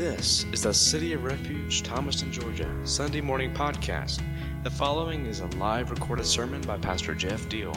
This 0.00 0.46
is 0.50 0.62
the 0.62 0.72
City 0.72 1.12
of 1.12 1.24
Refuge, 1.24 1.82
Thomaston, 1.82 2.32
Georgia, 2.32 2.74
Sunday 2.84 3.20
morning 3.20 3.52
podcast. 3.52 4.22
The 4.62 4.70
following 4.70 5.26
is 5.26 5.40
a 5.40 5.46
live 5.58 5.90
recorded 5.90 6.24
sermon 6.24 6.62
by 6.62 6.78
Pastor 6.78 7.14
Jeff 7.14 7.46
Deal. 7.50 7.76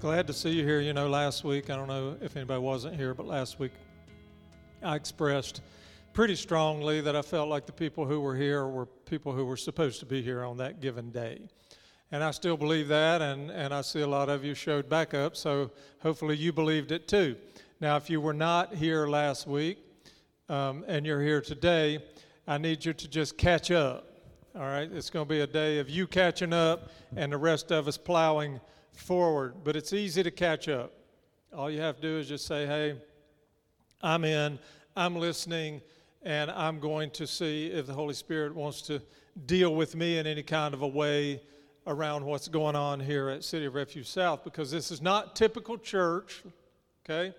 Glad 0.00 0.26
to 0.26 0.32
see 0.32 0.48
you 0.48 0.64
here. 0.64 0.80
You 0.80 0.94
know, 0.94 1.10
last 1.10 1.44
week, 1.44 1.68
I 1.68 1.76
don't 1.76 1.88
know 1.88 2.16
if 2.22 2.36
anybody 2.38 2.60
wasn't 2.60 2.96
here, 2.96 3.12
but 3.12 3.26
last 3.26 3.58
week 3.58 3.72
I 4.82 4.96
expressed 4.96 5.60
pretty 6.14 6.36
strongly 6.36 7.02
that 7.02 7.14
I 7.14 7.20
felt 7.20 7.50
like 7.50 7.66
the 7.66 7.72
people 7.72 8.06
who 8.06 8.22
were 8.22 8.34
here 8.34 8.66
were 8.66 8.86
people 8.86 9.32
who 9.32 9.44
were 9.44 9.58
supposed 9.58 10.00
to 10.00 10.06
be 10.06 10.22
here 10.22 10.42
on 10.42 10.56
that 10.56 10.80
given 10.80 11.10
day. 11.10 11.50
And 12.12 12.22
I 12.22 12.30
still 12.30 12.56
believe 12.56 12.86
that, 12.88 13.20
and, 13.20 13.50
and 13.50 13.74
I 13.74 13.80
see 13.80 14.00
a 14.00 14.06
lot 14.06 14.28
of 14.28 14.44
you 14.44 14.54
showed 14.54 14.88
back 14.88 15.12
up, 15.12 15.34
so 15.36 15.72
hopefully 16.00 16.36
you 16.36 16.52
believed 16.52 16.92
it 16.92 17.08
too. 17.08 17.34
Now, 17.80 17.96
if 17.96 18.08
you 18.08 18.20
were 18.20 18.32
not 18.32 18.74
here 18.74 19.08
last 19.08 19.48
week 19.48 19.78
um, 20.48 20.84
and 20.86 21.04
you're 21.04 21.20
here 21.20 21.40
today, 21.40 21.98
I 22.46 22.58
need 22.58 22.84
you 22.84 22.92
to 22.92 23.08
just 23.08 23.36
catch 23.36 23.72
up. 23.72 24.06
All 24.54 24.62
right? 24.62 24.88
It's 24.90 25.10
going 25.10 25.26
to 25.26 25.28
be 25.28 25.40
a 25.40 25.46
day 25.48 25.78
of 25.78 25.90
you 25.90 26.06
catching 26.06 26.52
up 26.52 26.90
and 27.16 27.32
the 27.32 27.38
rest 27.38 27.72
of 27.72 27.88
us 27.88 27.98
plowing 27.98 28.60
forward. 28.92 29.56
But 29.64 29.74
it's 29.74 29.92
easy 29.92 30.22
to 30.22 30.30
catch 30.30 30.68
up. 30.68 30.92
All 31.52 31.68
you 31.68 31.80
have 31.80 31.96
to 31.96 32.02
do 32.02 32.18
is 32.18 32.28
just 32.28 32.46
say, 32.46 32.66
hey, 32.66 32.94
I'm 34.00 34.24
in, 34.24 34.60
I'm 34.96 35.16
listening, 35.16 35.82
and 36.22 36.52
I'm 36.52 36.78
going 36.78 37.10
to 37.10 37.26
see 37.26 37.66
if 37.66 37.86
the 37.86 37.94
Holy 37.94 38.14
Spirit 38.14 38.54
wants 38.54 38.80
to 38.82 39.02
deal 39.44 39.74
with 39.74 39.96
me 39.96 40.18
in 40.18 40.26
any 40.26 40.44
kind 40.44 40.72
of 40.72 40.82
a 40.82 40.88
way 40.88 41.40
around 41.86 42.24
what's 42.24 42.48
going 42.48 42.74
on 42.74 43.00
here 43.00 43.28
at 43.28 43.44
City 43.44 43.66
of 43.66 43.74
Refuge 43.74 44.08
South 44.08 44.42
because 44.42 44.70
this 44.70 44.90
is 44.90 45.00
not 45.00 45.36
typical 45.36 45.78
church, 45.78 46.42
okay? 47.04 47.34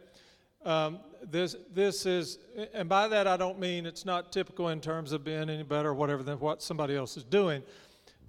Um, 0.65 0.99
this, 1.23 1.55
this 1.73 2.05
is, 2.05 2.39
and 2.73 2.87
by 2.87 3.07
that 3.07 3.27
I 3.27 3.37
don't 3.37 3.59
mean 3.59 3.85
it's 3.85 4.05
not 4.05 4.31
typical 4.31 4.69
in 4.69 4.79
terms 4.79 5.11
of 5.11 5.23
being 5.23 5.49
any 5.49 5.63
better 5.63 5.89
or 5.89 5.93
whatever 5.93 6.23
than 6.23 6.39
what 6.39 6.61
somebody 6.61 6.95
else 6.95 7.17
is 7.17 7.23
doing. 7.23 7.61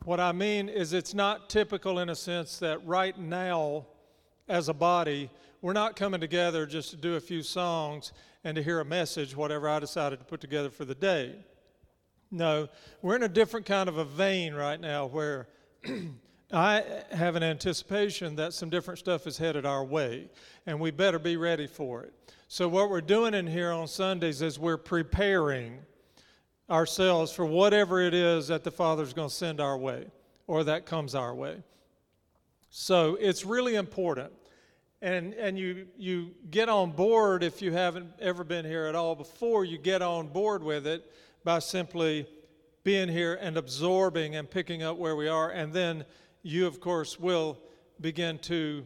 What 0.05 0.21
I 0.21 0.33
mean 0.33 0.69
is 0.69 0.93
it's 0.93 1.15
not 1.15 1.51
typical 1.51 1.99
in 1.99 2.09
a 2.09 2.15
sense 2.15 2.59
that 2.59 2.85
right 2.87 3.19
now, 3.19 3.87
as 4.49 4.69
a 4.69 4.75
body, 4.75 5.31
we're 5.61 5.73
not 5.73 5.97
coming 5.97 6.21
together 6.21 6.67
just 6.67 6.91
to 6.91 6.97
do 6.97 7.17
a 7.17 7.21
few 7.21 7.43
songs 7.43 8.13
and 8.45 8.55
to 8.57 8.63
hear 8.63 8.81
a 8.81 8.85
message, 8.85 9.37
whatever 9.37 9.69
I 9.69 9.79
decided 9.81 10.19
to 10.21 10.25
put 10.25 10.41
together 10.41 10.71
for 10.71 10.85
the 10.85 10.95
day. 10.95 11.35
No, 12.31 12.69
we're 13.03 13.17
in 13.17 13.23
a 13.23 13.29
different 13.29 13.67
kind 13.67 13.89
of 13.89 13.99
a 13.99 14.05
vein 14.05 14.55
right 14.55 14.81
now 14.81 15.07
where 15.07 15.49
I 16.53 16.83
have 17.11 17.37
an 17.37 17.43
anticipation 17.43 18.37
that 18.37 18.55
some 18.55 18.71
different 18.71 18.99
stuff 18.99 19.27
is 19.27 19.37
headed 19.37 19.67
our 19.67 19.85
way, 19.85 20.31
and 20.67 20.81
we 20.81 20.91
better 20.91 21.19
be 21.19 21.37
ready 21.37 21.67
for 21.67 22.05
it. 22.05 22.15
So, 22.49 22.67
what 22.69 22.89
we're 22.89 23.03
doing 23.03 23.35
in 23.35 23.47
here 23.47 23.71
on 23.71 23.87
Sundays 23.87 24.41
is 24.41 24.59
we're 24.59 24.79
preparing 24.79 25.81
ourselves 26.71 27.33
for 27.33 27.45
whatever 27.45 28.01
it 28.01 28.15
is 28.15 28.49
that 28.49 28.65
the 28.65 28.71
Father's 28.71 29.13
going 29.13 29.29
to 29.29 29.35
send 29.35 29.61
our 29.61 29.77
way 29.77 30.07
or 30.47 30.65
that 30.65 30.87
comes 30.87 31.15
our 31.15 31.35
way. 31.35 31.63
So, 32.71 33.19
it's 33.21 33.45
really 33.45 33.75
important. 33.75 34.33
And, 35.03 35.35
and 35.35 35.59
you, 35.59 35.87
you 35.97 36.35
get 36.51 36.69
on 36.69 36.91
board 36.91 37.45
if 37.45 37.63
you 37.63 37.73
haven't 37.73 38.11
ever 38.19 38.43
been 38.43 38.65
here 38.65 38.87
at 38.87 38.95
all 38.95 39.15
before, 39.15 39.65
you 39.65 39.79
get 39.79 40.03
on 40.03 40.27
board 40.29 40.63
with 40.63 40.87
it 40.87 41.13
by 41.45 41.61
simply 41.61 42.27
being 42.89 43.07
here 43.07 43.39
and 43.43 43.59
absorbing 43.59 44.37
and 44.37 44.51
picking 44.51 44.83
up 44.83 44.97
where 44.97 45.15
we 45.15 45.29
are. 45.29 45.51
And 45.51 45.75
then 45.75 46.07
you, 46.43 46.67
of 46.67 46.81
course, 46.81 47.21
will 47.21 47.59
begin 48.01 48.39
to 48.39 48.83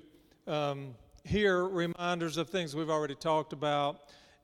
um, 0.48 0.96
hear 1.22 1.66
reminders 1.66 2.36
of 2.36 2.50
things 2.50 2.74
we've 2.74 2.90
already 2.90 3.14
talked 3.14 3.52
about 3.52 4.00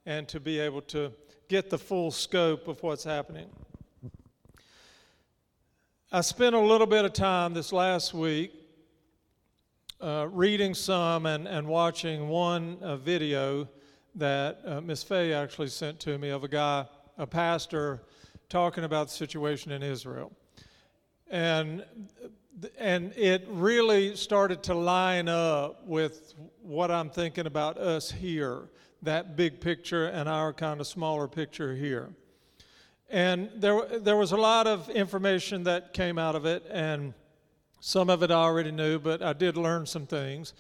and 0.07 0.29
to 0.29 0.39
be 0.39 0.61
able 0.61 0.81
to 0.83 1.11
get 1.49 1.71
the 1.71 1.77
full 1.77 2.13
scope 2.13 2.69
of 2.69 2.81
what's 2.85 3.03
happening. 3.03 3.49
I 6.13 6.21
spent 6.21 6.55
a 6.55 6.61
little 6.61 6.87
bit 6.87 7.05
of 7.05 7.13
time 7.13 7.53
this 7.53 7.73
last 7.73 8.15
week 8.15 8.53
uh, 10.01 10.29
reading 10.31 10.73
some 10.73 11.27
and, 11.27 11.49
and 11.49 11.67
watching 11.67 12.29
one 12.29 12.79
uh, 12.81 12.97
video 12.97 13.67
that 14.15 14.61
uh, 14.65 14.81
Miss 14.81 15.03
Fay 15.03 15.33
actually 15.33 15.67
sent 15.67 15.99
to 15.99 16.17
me 16.17 16.29
of 16.29 16.45
a 16.45 16.49
guy, 16.49 16.87
a 17.19 17.27
pastor 17.27 18.03
talking 18.49 18.85
about 18.85 19.09
the 19.09 19.15
situation 19.15 19.73
in 19.73 19.83
Israel. 19.83 20.33
And, 21.31 21.85
and 22.79 23.13
it 23.17 23.45
really 23.49 24.17
started 24.17 24.63
to 24.65 24.75
line 24.75 25.29
up 25.29 25.87
with 25.87 26.35
what 26.63 26.91
I'm 26.91 27.11
thinking 27.11 27.47
about 27.47 27.77
us 27.77 28.11
here, 28.11 28.71
that 29.03 29.37
big 29.37 29.61
picture 29.61 30.07
and 30.07 30.29
our 30.29 30.53
kind 30.53 30.81
of 30.81 30.87
smaller 30.87 31.29
picture 31.29 31.75
here. 31.75 32.11
And 33.11 33.51
there, 33.55 33.99
there 33.99 34.17
was 34.17 34.33
a 34.33 34.37
lot 34.37 34.67
of 34.67 34.89
information 34.91 35.65
that 35.65 35.93
came 35.93 36.19
out 36.19 36.35
of 36.35 36.45
it, 36.45 36.65
and 36.71 37.15
some 37.81 38.11
of 38.11 38.23
it 38.23 38.31
I 38.31 38.35
already 38.35 38.71
knew, 38.71 38.99
but 38.99 39.23
I 39.23 39.33
did 39.33 39.57
learn 39.57 39.87
some 39.87 40.07
things 40.07 40.53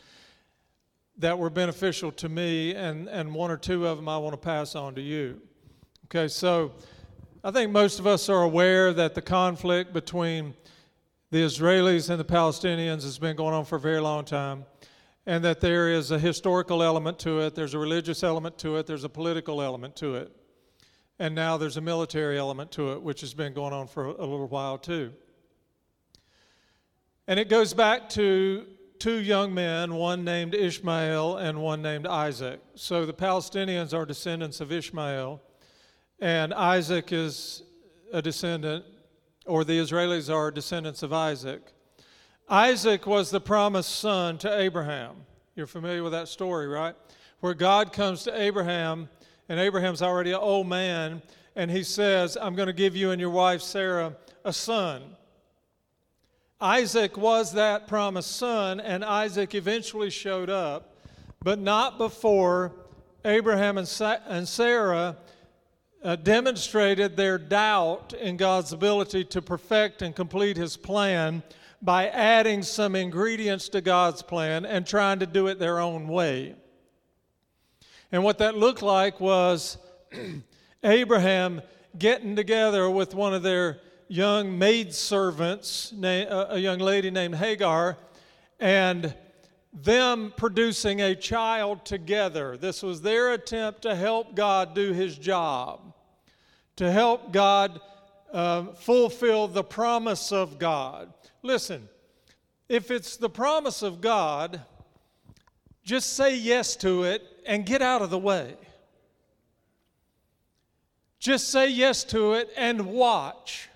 that 1.18 1.38
were 1.38 1.50
beneficial 1.50 2.12
to 2.12 2.28
me, 2.28 2.74
and, 2.74 3.08
and 3.08 3.34
one 3.34 3.50
or 3.50 3.56
two 3.56 3.86
of 3.86 3.96
them 3.96 4.08
I 4.08 4.18
want 4.18 4.34
to 4.34 4.38
pass 4.38 4.74
on 4.74 4.94
to 4.94 5.00
you. 5.02 5.40
Okay, 6.06 6.28
so 6.28 6.72
I 7.48 7.50
think 7.50 7.72
most 7.72 7.98
of 7.98 8.06
us 8.06 8.28
are 8.28 8.42
aware 8.42 8.92
that 8.92 9.14
the 9.14 9.22
conflict 9.22 9.94
between 9.94 10.52
the 11.30 11.38
Israelis 11.38 12.10
and 12.10 12.20
the 12.20 12.24
Palestinians 12.24 13.04
has 13.04 13.18
been 13.18 13.36
going 13.36 13.54
on 13.54 13.64
for 13.64 13.76
a 13.76 13.80
very 13.80 14.02
long 14.02 14.26
time, 14.26 14.66
and 15.24 15.42
that 15.46 15.62
there 15.62 15.88
is 15.88 16.10
a 16.10 16.18
historical 16.18 16.82
element 16.82 17.18
to 17.20 17.40
it, 17.40 17.54
there's 17.54 17.72
a 17.72 17.78
religious 17.78 18.22
element 18.22 18.58
to 18.58 18.76
it, 18.76 18.86
there's 18.86 19.04
a 19.04 19.08
political 19.08 19.62
element 19.62 19.96
to 19.96 20.16
it, 20.16 20.30
and 21.18 21.34
now 21.34 21.56
there's 21.56 21.78
a 21.78 21.80
military 21.80 22.36
element 22.36 22.70
to 22.72 22.92
it, 22.92 23.02
which 23.02 23.22
has 23.22 23.32
been 23.32 23.54
going 23.54 23.72
on 23.72 23.86
for 23.86 24.04
a 24.04 24.26
little 24.26 24.48
while 24.48 24.76
too. 24.76 25.14
And 27.26 27.40
it 27.40 27.48
goes 27.48 27.72
back 27.72 28.10
to 28.10 28.66
two 28.98 29.22
young 29.22 29.54
men, 29.54 29.94
one 29.94 30.22
named 30.22 30.54
Ishmael 30.54 31.38
and 31.38 31.62
one 31.62 31.80
named 31.80 32.06
Isaac. 32.06 32.60
So 32.74 33.06
the 33.06 33.14
Palestinians 33.14 33.94
are 33.94 34.04
descendants 34.04 34.60
of 34.60 34.70
Ishmael 34.70 35.40
and 36.20 36.52
Isaac 36.52 37.12
is 37.12 37.62
a 38.12 38.20
descendant, 38.20 38.84
or 39.46 39.64
the 39.64 39.78
Israelis 39.78 40.32
are 40.32 40.50
descendants 40.50 41.02
of 41.02 41.12
Isaac. 41.12 41.62
Isaac 42.48 43.06
was 43.06 43.30
the 43.30 43.40
promised 43.40 43.98
son 43.98 44.38
to 44.38 44.58
Abraham. 44.58 45.16
You're 45.54 45.66
familiar 45.66 46.02
with 46.02 46.12
that 46.12 46.28
story, 46.28 46.66
right? 46.66 46.94
Where 47.40 47.54
God 47.54 47.92
comes 47.92 48.22
to 48.24 48.40
Abraham, 48.40 49.08
and 49.48 49.60
Abraham's 49.60 50.02
already 50.02 50.30
an 50.30 50.38
old 50.38 50.66
man, 50.66 51.22
and 51.56 51.70
he 51.70 51.82
says, 51.82 52.36
I'm 52.40 52.54
going 52.54 52.66
to 52.68 52.72
give 52.72 52.96
you 52.96 53.10
and 53.10 53.20
your 53.20 53.30
wife 53.30 53.60
Sarah 53.60 54.16
a 54.44 54.52
son. 54.52 55.02
Isaac 56.60 57.16
was 57.16 57.52
that 57.52 57.86
promised 57.86 58.36
son, 58.36 58.80
and 58.80 59.04
Isaac 59.04 59.54
eventually 59.54 60.10
showed 60.10 60.50
up, 60.50 60.96
but 61.42 61.58
not 61.60 61.98
before 61.98 62.74
Abraham 63.24 63.78
and 63.78 63.86
Sarah 64.48 65.16
uh, 66.02 66.16
demonstrated 66.16 67.16
their 67.16 67.38
doubt 67.38 68.12
in 68.12 68.36
God's 68.36 68.72
ability 68.72 69.24
to 69.24 69.42
perfect 69.42 70.02
and 70.02 70.14
complete 70.14 70.56
His 70.56 70.76
plan 70.76 71.42
by 71.80 72.08
adding 72.08 72.62
some 72.62 72.94
ingredients 72.94 73.68
to 73.70 73.80
God's 73.80 74.22
plan 74.22 74.64
and 74.64 74.86
trying 74.86 75.20
to 75.20 75.26
do 75.26 75.46
it 75.46 75.58
their 75.58 75.78
own 75.78 76.08
way. 76.08 76.54
And 78.10 78.24
what 78.24 78.38
that 78.38 78.56
looked 78.56 78.82
like 78.82 79.20
was 79.20 79.78
Abraham 80.82 81.62
getting 81.98 82.36
together 82.36 82.88
with 82.88 83.14
one 83.14 83.34
of 83.34 83.42
their 83.42 83.80
young 84.08 84.58
maidservants, 84.58 85.92
a 86.02 86.58
young 86.58 86.78
lady 86.78 87.10
named 87.10 87.34
Hagar, 87.34 87.98
and 88.58 89.14
them 89.82 90.32
producing 90.36 91.00
a 91.00 91.14
child 91.14 91.84
together. 91.84 92.56
This 92.56 92.82
was 92.82 93.02
their 93.02 93.32
attempt 93.32 93.82
to 93.82 93.94
help 93.94 94.34
God 94.34 94.74
do 94.74 94.92
his 94.92 95.16
job 95.16 95.88
to 96.78 96.92
help 96.92 97.32
God 97.32 97.80
uh, 98.32 98.66
fulfill 98.66 99.48
the 99.48 99.64
promise 99.64 100.30
of 100.30 100.60
God. 100.60 101.12
Listen, 101.42 101.88
if 102.68 102.92
it's 102.92 103.16
the 103.16 103.28
promise 103.28 103.82
of 103.82 104.00
God, 104.00 104.62
just 105.82 106.14
say 106.14 106.36
yes 106.36 106.76
to 106.76 107.02
it 107.02 107.24
and 107.46 107.66
get 107.66 107.82
out 107.82 108.00
of 108.00 108.10
the 108.10 108.18
way. 108.18 108.54
Just 111.18 111.48
say 111.48 111.68
yes 111.68 112.04
to 112.04 112.34
it 112.34 112.48
and 112.56 112.86
watch. 112.86 113.68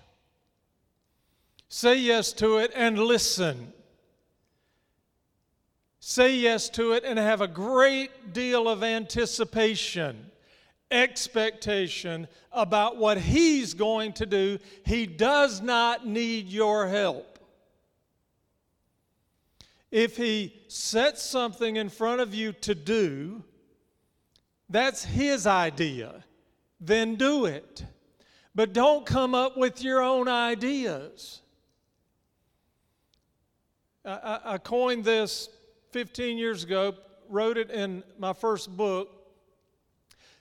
Say 1.67 1.97
yes 1.97 2.31
to 2.33 2.59
it 2.59 2.71
and 2.73 2.97
listen. 2.97 3.73
Say 6.05 6.35
yes 6.35 6.67
to 6.71 6.91
it 6.91 7.05
and 7.05 7.17
have 7.17 7.39
a 7.39 7.47
great 7.47 8.33
deal 8.33 8.67
of 8.67 8.83
anticipation 8.83 10.31
expectation 10.91 12.27
about 12.51 12.97
what 12.97 13.17
He's 13.17 13.73
going 13.73 14.11
to 14.13 14.25
do. 14.25 14.59
He 14.85 15.05
does 15.05 15.61
not 15.61 16.05
need 16.05 16.49
your 16.49 16.89
help. 16.89 17.39
If 19.91 20.17
He 20.17 20.53
sets 20.67 21.23
something 21.23 21.77
in 21.77 21.87
front 21.87 22.19
of 22.19 22.35
you 22.35 22.51
to 22.51 22.75
do, 22.75 23.41
that's 24.69 25.05
His 25.05 25.47
idea. 25.47 26.25
Then 26.81 27.15
do 27.15 27.45
it. 27.45 27.85
But 28.53 28.73
don't 28.73 29.05
come 29.05 29.33
up 29.33 29.55
with 29.55 29.81
your 29.81 30.01
own 30.01 30.27
ideas. 30.27 31.39
I, 34.03 34.39
I, 34.43 34.57
coined 34.57 35.05
this 35.05 35.47
15 35.93 36.37
years 36.37 36.63
ago, 36.63 36.95
wrote 37.29 37.57
it 37.57 37.69
in 37.69 38.03
my 38.17 38.33
first 38.33 38.75
book. 38.75 39.09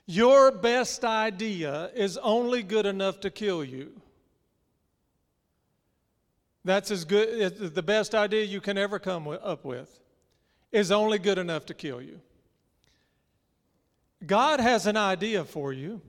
Your 0.06 0.50
best 0.50 1.04
idea 1.04 1.90
is 1.94 2.16
only 2.18 2.62
good 2.62 2.86
enough 2.86 3.20
to 3.20 3.30
kill 3.30 3.62
you. 3.62 3.92
That's 6.64 6.90
as 6.90 7.04
good, 7.04 7.74
the 7.74 7.82
best 7.82 8.14
idea 8.14 8.44
you 8.44 8.60
can 8.60 8.78
ever 8.78 8.98
come 8.98 9.28
up 9.28 9.64
with 9.64 10.00
is 10.70 10.90
only 10.90 11.18
good 11.18 11.38
enough 11.38 11.66
to 11.66 11.74
kill 11.74 12.00
you. 12.00 12.20
God 14.24 14.60
has 14.60 14.86
an 14.86 14.96
idea 14.96 15.44
for 15.44 15.72
you. 15.72 16.00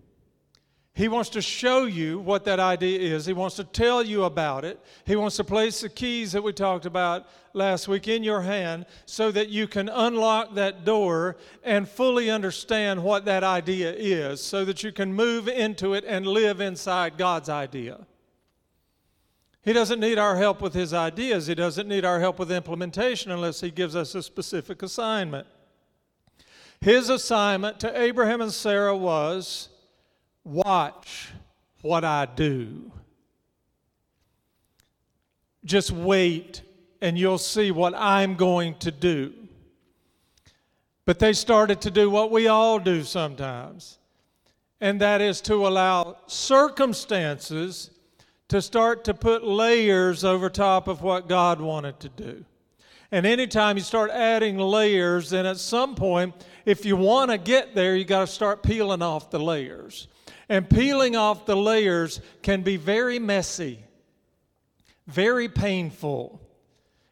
He 0.96 1.08
wants 1.08 1.30
to 1.32 1.42
show 1.42 1.86
you 1.86 2.20
what 2.20 2.46
that 2.46 2.60
idea 2.60 3.00
is. 3.00 3.26
He 3.26 3.34
wants 3.34 3.56
to 3.56 3.64
tell 3.64 4.04
you 4.04 4.26
about 4.26 4.64
it. 4.64 4.80
He 5.06 5.16
wants 5.16 5.38
to 5.38 5.44
place 5.44 5.82
the 5.82 5.90
keys 5.90 6.34
that 6.34 6.44
we 6.44 6.54
talked 6.54 6.86
about 6.86 7.28
last 7.54 7.88
week 7.88 8.08
in 8.08 8.24
your 8.24 8.42
hand 8.42 8.86
so 9.08 9.32
that 9.32 9.50
you 9.50 9.68
can 9.68 9.90
unlock 9.90 10.54
that 10.54 10.86
door 10.86 11.38
and 11.64 11.90
fully 11.90 12.30
understand 12.30 13.04
what 13.04 13.26
that 13.26 13.44
idea 13.44 13.92
is, 13.92 14.40
so 14.40 14.66
that 14.66 14.84
you 14.84 14.92
can 14.92 15.12
move 15.12 15.48
into 15.48 15.96
it 15.96 16.04
and 16.06 16.28
live 16.28 16.62
inside 16.62 17.18
God's 17.18 17.50
idea. 17.50 18.06
He 19.64 19.74
doesn't 19.74 20.00
need 20.00 20.20
our 20.20 20.36
help 20.36 20.62
with 20.62 20.76
his 20.76 20.94
ideas, 20.94 21.48
he 21.48 21.56
doesn't 21.56 21.88
need 21.88 22.06
our 22.06 22.20
help 22.20 22.38
with 22.38 22.52
implementation 22.52 23.32
unless 23.32 23.62
he 23.62 23.72
gives 23.72 23.96
us 23.96 24.14
a 24.14 24.22
specific 24.22 24.84
assignment. 24.84 25.48
His 26.82 27.10
assignment 27.10 27.80
to 27.80 28.00
Abraham 28.00 28.42
and 28.42 28.52
Sarah 28.52 28.96
was 28.96 29.70
watch 30.44 31.30
what 31.82 32.04
I 32.04 32.26
do. 32.26 32.92
Just 35.66 35.92
wait 35.92 36.62
and 37.02 37.18
you'll 37.18 37.38
see 37.38 37.72
what 37.72 37.94
I'm 37.96 38.36
going 38.36 38.76
to 38.80 38.92
do. 38.92 39.34
But 41.06 41.20
they 41.20 41.34
started 41.34 41.82
to 41.82 41.92
do 41.92 42.10
what 42.10 42.32
we 42.32 42.48
all 42.48 42.80
do 42.80 43.04
sometimes, 43.04 44.00
and 44.80 45.02
that 45.02 45.20
is 45.20 45.42
to 45.42 45.68
allow 45.68 46.18
circumstances 46.28 47.90
to 48.48 48.62
start 48.62 49.04
to 49.04 49.14
put 49.14 49.44
layers 49.44 50.24
over 50.24 50.50
top 50.50 50.88
of 50.88 51.02
what 51.02 51.28
God 51.28 51.60
wanted 51.60 52.00
to 52.02 52.10
do. 52.10 52.46
And 53.12 53.26
anytime 53.26 53.78
you 53.78 53.84
start 53.84 54.12
adding 54.12 54.58
layers, 54.58 55.32
then 55.32 55.46
at 55.46 55.58
some 55.58 55.94
point, 55.96 56.34
if 56.66 56.86
you 56.86 56.96
want 56.96 57.32
to 57.32 57.38
get 57.38 57.76
there, 57.76 57.96
you 57.96 58.06
got 58.06 58.22
to 58.22 58.28
start 58.28 58.64
peeling 58.64 59.02
off 59.02 59.30
the 59.30 59.40
layers. 59.40 60.08
And 60.54 60.70
peeling 60.70 61.16
off 61.16 61.48
the 61.48 61.58
layers 61.58 62.22
can 62.44 62.62
be 62.62 62.78
very 62.78 63.18
messy, 63.18 63.80
very 65.08 65.50
painful, 65.50 66.40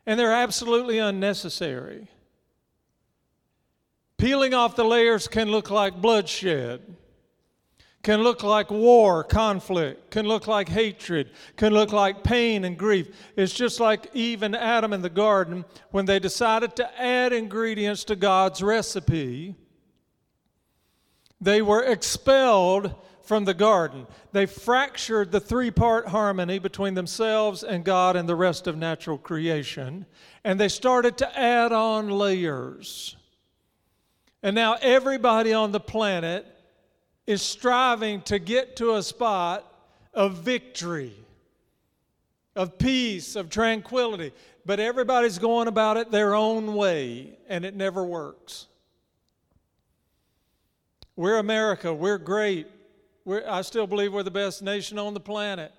and 0.06 0.20
they're 0.20 0.32
absolutely 0.32 1.00
unnecessary. 1.00 2.08
Peeling 4.20 4.54
off 4.54 4.76
the 4.76 4.86
layers 4.86 5.28
can 5.28 5.50
look 5.50 5.72
like 5.72 6.00
bloodshed, 6.00 6.82
can 8.04 8.22
look 8.22 8.44
like 8.44 8.70
war, 8.70 9.24
conflict, 9.24 10.12
can 10.12 10.28
look 10.28 10.46
like 10.46 10.70
hatred, 10.70 11.32
can 11.56 11.74
look 11.74 11.92
like 11.92 12.24
pain 12.24 12.64
and 12.64 12.78
grief. 12.78 13.08
It's 13.36 13.54
just 13.54 13.80
like 13.80 14.12
Eve 14.14 14.44
and 14.44 14.56
Adam 14.56 14.94
in 14.94 15.02
the 15.02 15.10
garden 15.10 15.66
when 15.90 16.06
they 16.06 16.20
decided 16.20 16.76
to 16.76 17.02
add 17.02 17.34
ingredients 17.34 18.04
to 18.04 18.16
God's 18.16 18.62
recipe. 18.62 19.56
They 21.42 21.64
were 21.64 21.82
expelled 21.82 22.94
from 23.24 23.46
the 23.46 23.54
garden. 23.54 24.08
They 24.32 24.46
fractured 24.46 25.32
the 25.32 25.40
three 25.40 25.72
part 25.72 26.08
harmony 26.08 26.60
between 26.60 26.94
themselves 26.94 27.64
and 27.64 27.84
God 27.84 28.16
and 28.16 28.28
the 28.28 28.36
rest 28.36 28.68
of 28.68 28.78
natural 28.78 29.18
creation, 29.18 30.06
and 30.44 30.60
they 30.60 30.70
started 30.70 31.18
to 31.18 31.40
add 31.40 31.72
on 31.72 32.10
layers. 32.10 33.16
And 34.44 34.56
now 34.56 34.78
everybody 34.82 35.54
on 35.54 35.72
the 35.72 35.80
planet 35.80 36.46
is 37.28 37.42
striving 37.42 38.22
to 38.24 38.40
get 38.40 38.76
to 38.78 38.96
a 38.96 39.04
spot 39.04 39.66
of 40.14 40.38
victory, 40.38 41.14
of 42.56 42.78
peace, 42.78 43.36
of 43.36 43.50
tranquility. 43.50 44.34
But 44.66 44.80
everybody's 44.80 45.40
going 45.40 45.68
about 45.68 45.98
it 45.98 46.12
their 46.12 46.36
own 46.36 46.76
way, 46.76 47.38
and 47.48 47.66
it 47.66 47.76
never 47.76 48.04
works. 48.04 48.68
We're 51.16 51.38
America. 51.38 51.94
We're 51.94 52.18
great. 52.18 52.68
We're, 53.26 53.48
I 53.48 53.62
still 53.62 53.88
believe 53.88 54.14
we're 54.14 54.24
the 54.24 54.32
best 54.32 54.62
nation 54.62 54.98
on 54.98 55.14
the 55.14 55.20
planet. 55.20 55.72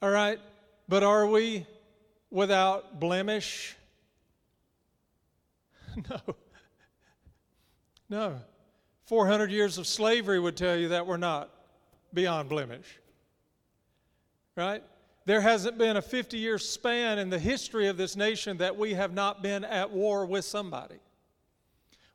All 0.00 0.10
right? 0.10 0.40
But 0.88 1.02
are 1.02 1.26
we 1.26 1.66
without 2.30 2.98
blemish? 2.98 3.76
no. 6.10 6.34
No. 8.08 8.40
400 9.06 9.50
years 9.50 9.78
of 9.78 9.86
slavery 9.86 10.40
would 10.40 10.56
tell 10.56 10.76
you 10.76 10.88
that 10.88 11.06
we're 11.06 11.16
not 11.16 11.50
beyond 12.12 12.48
blemish. 12.48 12.98
Right? 14.56 14.82
There 15.24 15.40
hasn't 15.40 15.78
been 15.78 15.96
a 15.96 16.02
50 16.02 16.36
year 16.36 16.58
span 16.58 17.18
in 17.18 17.30
the 17.30 17.38
history 17.38 17.86
of 17.86 17.96
this 17.96 18.16
nation 18.16 18.58
that 18.58 18.76
we 18.76 18.94
have 18.94 19.12
not 19.12 19.42
been 19.42 19.64
at 19.64 19.90
war 19.90 20.26
with 20.26 20.44
somebody. 20.44 20.96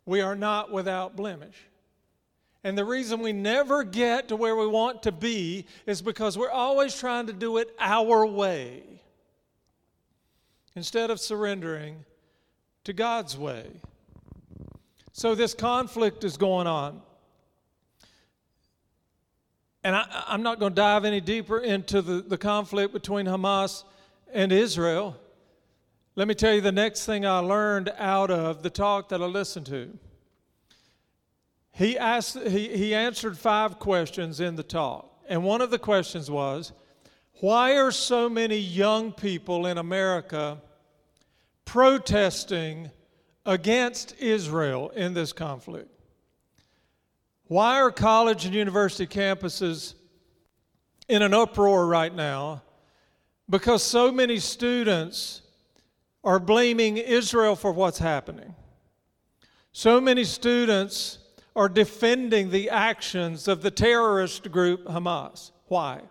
We 0.06 0.22
are 0.22 0.36
not 0.36 0.72
without 0.72 1.16
blemish. 1.16 1.56
And 2.68 2.78
the 2.78 2.84
reason 2.84 3.22
we 3.22 3.32
never 3.32 3.86
get 3.86 4.28
to 4.28 4.36
where 4.36 4.54
we 4.54 4.68
want 4.68 5.04
to 5.04 5.12
be 5.14 5.66
is 5.86 6.02
because 6.02 6.38
we're 6.38 6.52
always 6.52 7.00
trying 7.00 7.28
to 7.28 7.32
do 7.32 7.60
it 7.60 7.74
our 7.80 8.26
way 8.26 8.84
instead 10.76 11.10
of 11.10 11.18
surrendering 11.22 12.04
to 12.84 12.92
God's 12.92 13.38
way. 13.38 13.72
So 15.14 15.34
this 15.34 15.54
conflict 15.54 16.26
is 16.26 16.36
going 16.36 16.68
on. 16.68 17.02
And 19.86 19.96
I, 19.96 20.26
am 20.28 20.44
not 20.44 20.60
going 20.60 20.74
to 20.74 20.76
dive 20.76 21.06
any 21.06 21.22
deeper 21.22 21.60
into 21.60 22.02
the, 22.02 22.20
the 22.20 22.38
conflict 22.38 22.92
between 22.92 23.28
Hamas 23.28 23.86
and 24.34 24.52
Israel. 24.52 25.16
Let 26.18 26.28
me 26.28 26.34
tell 26.34 26.54
you 26.54 26.60
the 26.60 26.74
next 26.74 27.06
thing 27.06 27.26
I 27.26 27.40
learned 27.40 27.94
out 27.98 28.30
of 28.30 28.62
the 28.62 28.70
talk 28.70 29.08
that 29.08 29.22
I 29.22 29.26
listened 29.26 29.68
to. 29.68 29.98
He, 31.78 31.96
asked, 31.96 32.40
he, 32.40 32.76
he 32.76 32.96
answered 32.96 33.38
five 33.38 33.78
questions 33.78 34.40
in 34.40 34.56
the 34.56 34.64
talk. 34.64 35.12
And 35.30 35.44
one 35.44 35.62
of 35.62 35.70
the 35.70 35.78
questions 35.78 36.32
was 36.32 36.72
why 37.40 37.78
are 37.78 37.92
so 37.92 38.28
many 38.28 38.58
young 38.58 39.12
people 39.12 39.68
in 39.68 39.78
America 39.78 40.60
protesting 41.66 42.90
against 43.46 44.16
Israel 44.20 44.90
in 44.90 45.14
this 45.14 45.32
conflict? 45.32 45.92
Why 47.46 47.80
are 47.80 47.92
college 47.92 48.46
and 48.46 48.56
university 48.56 49.06
campuses 49.06 49.94
in 51.08 51.22
an 51.22 51.36
uproar 51.36 51.86
right 51.86 52.14
now? 52.14 52.64
Because 53.48 53.84
so 53.84 54.12
many 54.12 54.40
students 54.40 55.44
are 56.24 56.40
blaming 56.40 56.98
Israel 56.98 57.56
for 57.56 57.72
what's 57.72 58.00
happening. 58.00 58.56
So 59.74 60.02
many 60.02 60.24
students 60.24 61.17
are 61.58 61.68
defending 61.68 62.52
the 62.52 62.70
actions 62.70 63.48
of 63.48 63.64
the 63.64 63.72
terrorist 63.72 64.52
group 64.52 64.86
Hamas. 64.86 65.52
Why? 65.66 66.02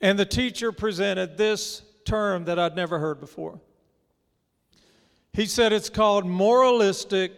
And 0.00 0.18
the 0.18 0.26
teacher 0.26 0.72
presented 0.72 1.38
this 1.38 1.82
term 2.04 2.46
that 2.46 2.58
I'd 2.58 2.74
never 2.74 2.98
heard 2.98 3.20
before. 3.20 3.60
He 5.32 5.46
said 5.46 5.72
it's 5.72 5.88
called 5.88 6.26
moralistic 6.26 7.32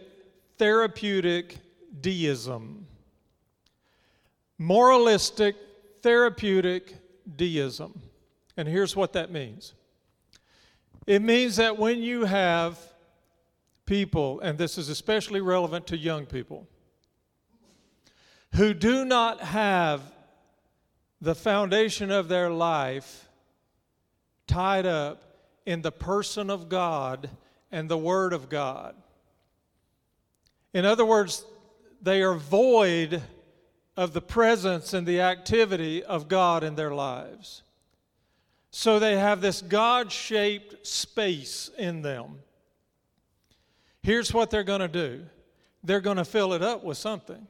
therapeutic 0.57 1.59
deism. 2.01 2.87
Moralistic 4.57 5.55
therapeutic 6.01 6.95
deism. 7.35 8.01
And 8.57 8.67
here's 8.67 8.95
what 8.95 9.13
that 9.13 9.31
means 9.31 9.75
it 11.05 11.21
means 11.21 11.57
that 11.57 11.77
when 11.77 12.01
you 12.01 12.25
have 12.25 12.79
people, 13.85 14.39
and 14.39 14.57
this 14.57 14.77
is 14.77 14.89
especially 14.89 15.41
relevant 15.41 15.87
to 15.87 15.97
young 15.97 16.25
people, 16.25 16.67
who 18.55 18.73
do 18.73 19.03
not 19.03 19.41
have 19.41 20.01
the 21.21 21.35
foundation 21.35 22.11
of 22.11 22.27
their 22.27 22.49
life 22.49 23.27
tied 24.47 24.85
up 24.85 25.23
in 25.65 25.81
the 25.81 25.91
person 25.91 26.49
of 26.49 26.69
God 26.69 27.29
and 27.71 27.89
the 27.89 27.97
Word 27.97 28.33
of 28.33 28.49
God. 28.49 28.95
In 30.73 30.85
other 30.85 31.05
words, 31.05 31.45
they 32.01 32.21
are 32.21 32.35
void 32.35 33.21
of 33.95 34.13
the 34.13 34.21
presence 34.21 34.93
and 34.93 35.07
the 35.07 35.21
activity 35.21 36.03
of 36.03 36.27
God 36.27 36.63
in 36.63 36.75
their 36.75 36.93
lives. 36.93 37.63
So 38.71 38.99
they 38.99 39.17
have 39.17 39.39
this 39.39 39.61
God 39.61 40.11
shaped 40.11 40.85
space 40.85 41.69
in 41.77 42.01
them. 42.01 42.39
Here's 44.03 44.33
what 44.33 44.51
they're 44.51 44.63
going 44.63 44.81
to 44.81 44.87
do 44.87 45.25
they're 45.83 46.01
going 46.01 46.17
to 46.17 46.25
fill 46.25 46.53
it 46.53 46.61
up 46.61 46.83
with 46.83 46.97
something. 46.97 47.47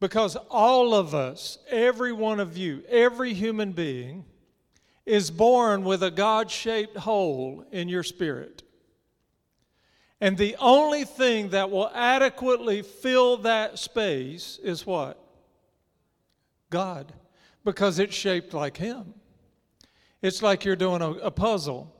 Because 0.00 0.36
all 0.48 0.94
of 0.94 1.12
us, 1.12 1.58
every 1.68 2.12
one 2.12 2.38
of 2.38 2.56
you, 2.56 2.84
every 2.88 3.34
human 3.34 3.72
being, 3.72 4.24
is 5.04 5.30
born 5.30 5.82
with 5.82 6.04
a 6.04 6.10
God 6.10 6.50
shaped 6.50 6.96
hole 6.96 7.64
in 7.72 7.88
your 7.88 8.04
spirit. 8.04 8.62
And 10.20 10.36
the 10.36 10.56
only 10.60 11.04
thing 11.04 11.48
that 11.50 11.70
will 11.70 11.90
adequately 11.94 12.82
fill 12.82 13.38
that 13.38 13.78
space 13.78 14.60
is 14.62 14.86
what? 14.86 15.20
God, 16.70 17.12
because 17.64 17.98
it's 17.98 18.14
shaped 18.14 18.54
like 18.54 18.76
Him. 18.76 19.14
It's 20.22 20.42
like 20.42 20.64
you're 20.64 20.76
doing 20.76 21.02
a, 21.02 21.10
a 21.10 21.30
puzzle 21.30 21.92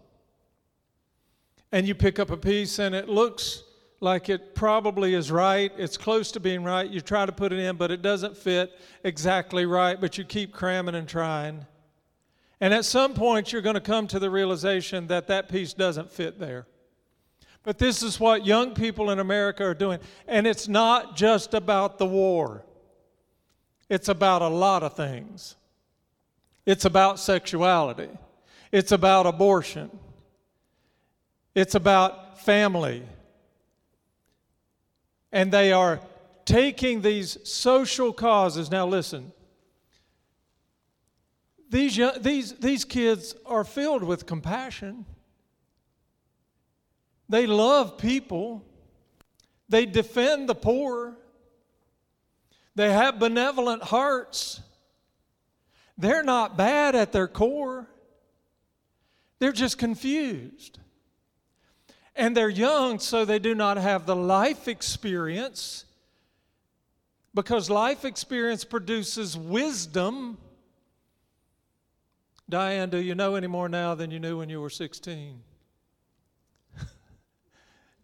and 1.73 1.87
you 1.87 1.95
pick 1.95 2.19
up 2.19 2.31
a 2.31 2.37
piece 2.37 2.79
and 2.79 2.95
it 2.95 3.09
looks 3.09 3.65
like 4.01 4.29
it 4.29 4.55
probably 4.55 5.15
is 5.15 5.31
right. 5.31 5.73
It's 5.77 5.97
close 5.97 6.31
to 6.33 6.41
being 6.41 6.63
right. 6.63 6.89
You 6.89 7.01
try 7.01 7.27
to 7.27 7.33
put 7.33 7.53
it 7.53 7.59
in, 7.59 7.77
but 7.77 7.91
it 7.91 8.01
doesn't 8.01 8.37
fit 8.37 8.73
exactly 9.03 9.67
right, 9.67 10.01
but 10.01 10.17
you 10.17 10.25
keep 10.25 10.53
cramming 10.53 10.95
and 10.95 11.09
trying. 11.09 11.67
And 12.61 12.75
at 12.75 12.85
some 12.85 13.15
point, 13.15 13.53
you're 13.53 13.63
going 13.63 13.75
to 13.75 13.81
come 13.81 14.07
to 14.09 14.19
the 14.19 14.31
realization 14.31 15.07
that 15.09 15.29
that 15.29 15.49
piece 15.49 15.73
doesn't 15.73 16.11
fit 16.11 16.39
there. 16.39 16.67
But 17.63 17.79
this 17.79 18.03
is 18.03 18.19
what 18.19 18.47
young 18.47 18.75
people 18.75 19.11
in 19.11 19.19
America 19.19 19.65
are 19.65 19.75
doing. 19.75 19.99
And 20.27 20.47
it's 20.47 20.69
not 20.69 21.17
just 21.17 21.55
about 21.55 21.99
the 21.99 22.07
war, 22.07 22.65
it's 23.89 24.09
about 24.09 24.43
a 24.43 24.49
lot 24.49 24.83
of 24.83 24.95
things. 24.95 25.57
It's 26.67 26.85
about 26.85 27.19
sexuality, 27.19 28.11
it's 28.71 28.93
about 28.93 29.27
abortion, 29.27 29.91
it's 31.55 31.75
about 31.75 32.41
family. 32.41 33.03
And 35.33 35.53
they 35.53 35.73
are 35.73 36.01
taking 36.45 37.03
these 37.03 37.39
social 37.49 38.13
causes. 38.13 38.71
Now, 38.71 38.87
listen. 38.87 39.33
These, 41.71 41.97
young, 41.97 42.23
these, 42.23 42.55
these 42.55 42.85
kids 42.85 43.35
are 43.45 43.65
filled 43.65 44.03
with 44.03 44.25
compassion. 44.25 45.05
They 47.29 47.47
love 47.47 47.99
people. 47.99 48.65
They 49.69 49.85
defend 49.85 50.49
the 50.49 50.55
poor. 50.55 51.15
They 52.75 52.93
have 52.93 53.19
benevolent 53.19 53.83
hearts. 53.83 54.61
They're 55.99 56.23
not 56.23 56.57
bad 56.57 56.95
at 56.95 57.13
their 57.13 57.29
core. 57.29 57.87
They're 59.41 59.53
just 59.53 59.79
confused. 59.79 60.79
And 62.19 62.37
they're 62.37 62.49
young, 62.49 62.99
so 62.99 63.25
they 63.25 63.39
do 63.39 63.55
not 63.55 63.77
have 63.77 64.05
the 64.05 64.17
life 64.17 64.67
experience 64.67 65.85
because 67.33 67.71
life 67.71 68.05
experience 68.05 68.65
produces 68.65 69.37
wisdom. 69.37 70.37
Diane, 72.49 72.91
do 72.91 72.99
you 72.99 73.15
know 73.15 73.37
any 73.37 73.47
more 73.47 73.69
now 73.69 73.95
than 73.95 74.11
you 74.11 74.19
knew 74.19 74.39
when 74.39 74.49
you 74.49 74.61
were 74.61 74.69
16? 74.69 75.41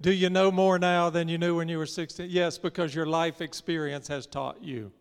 do 0.00 0.12
you 0.12 0.30
know 0.30 0.52
more 0.52 0.78
now 0.78 1.10
than 1.10 1.26
you 1.26 1.36
knew 1.36 1.56
when 1.56 1.68
you 1.68 1.78
were 1.78 1.84
16? 1.84 2.28
Yes, 2.30 2.56
because 2.56 2.94
your 2.94 3.06
life 3.06 3.40
experience 3.40 4.06
has 4.06 4.26
taught 4.26 4.62
you. 4.62 4.92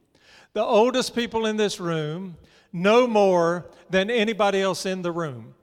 The 0.54 0.64
oldest 0.64 1.14
people 1.14 1.46
in 1.46 1.56
this 1.56 1.80
room 1.80 2.36
know 2.72 3.06
more 3.06 3.70
than 3.92 4.10
anybody 4.10 4.60
else 4.60 4.88
in 4.88 5.04
the 5.04 5.12
room 5.12 5.54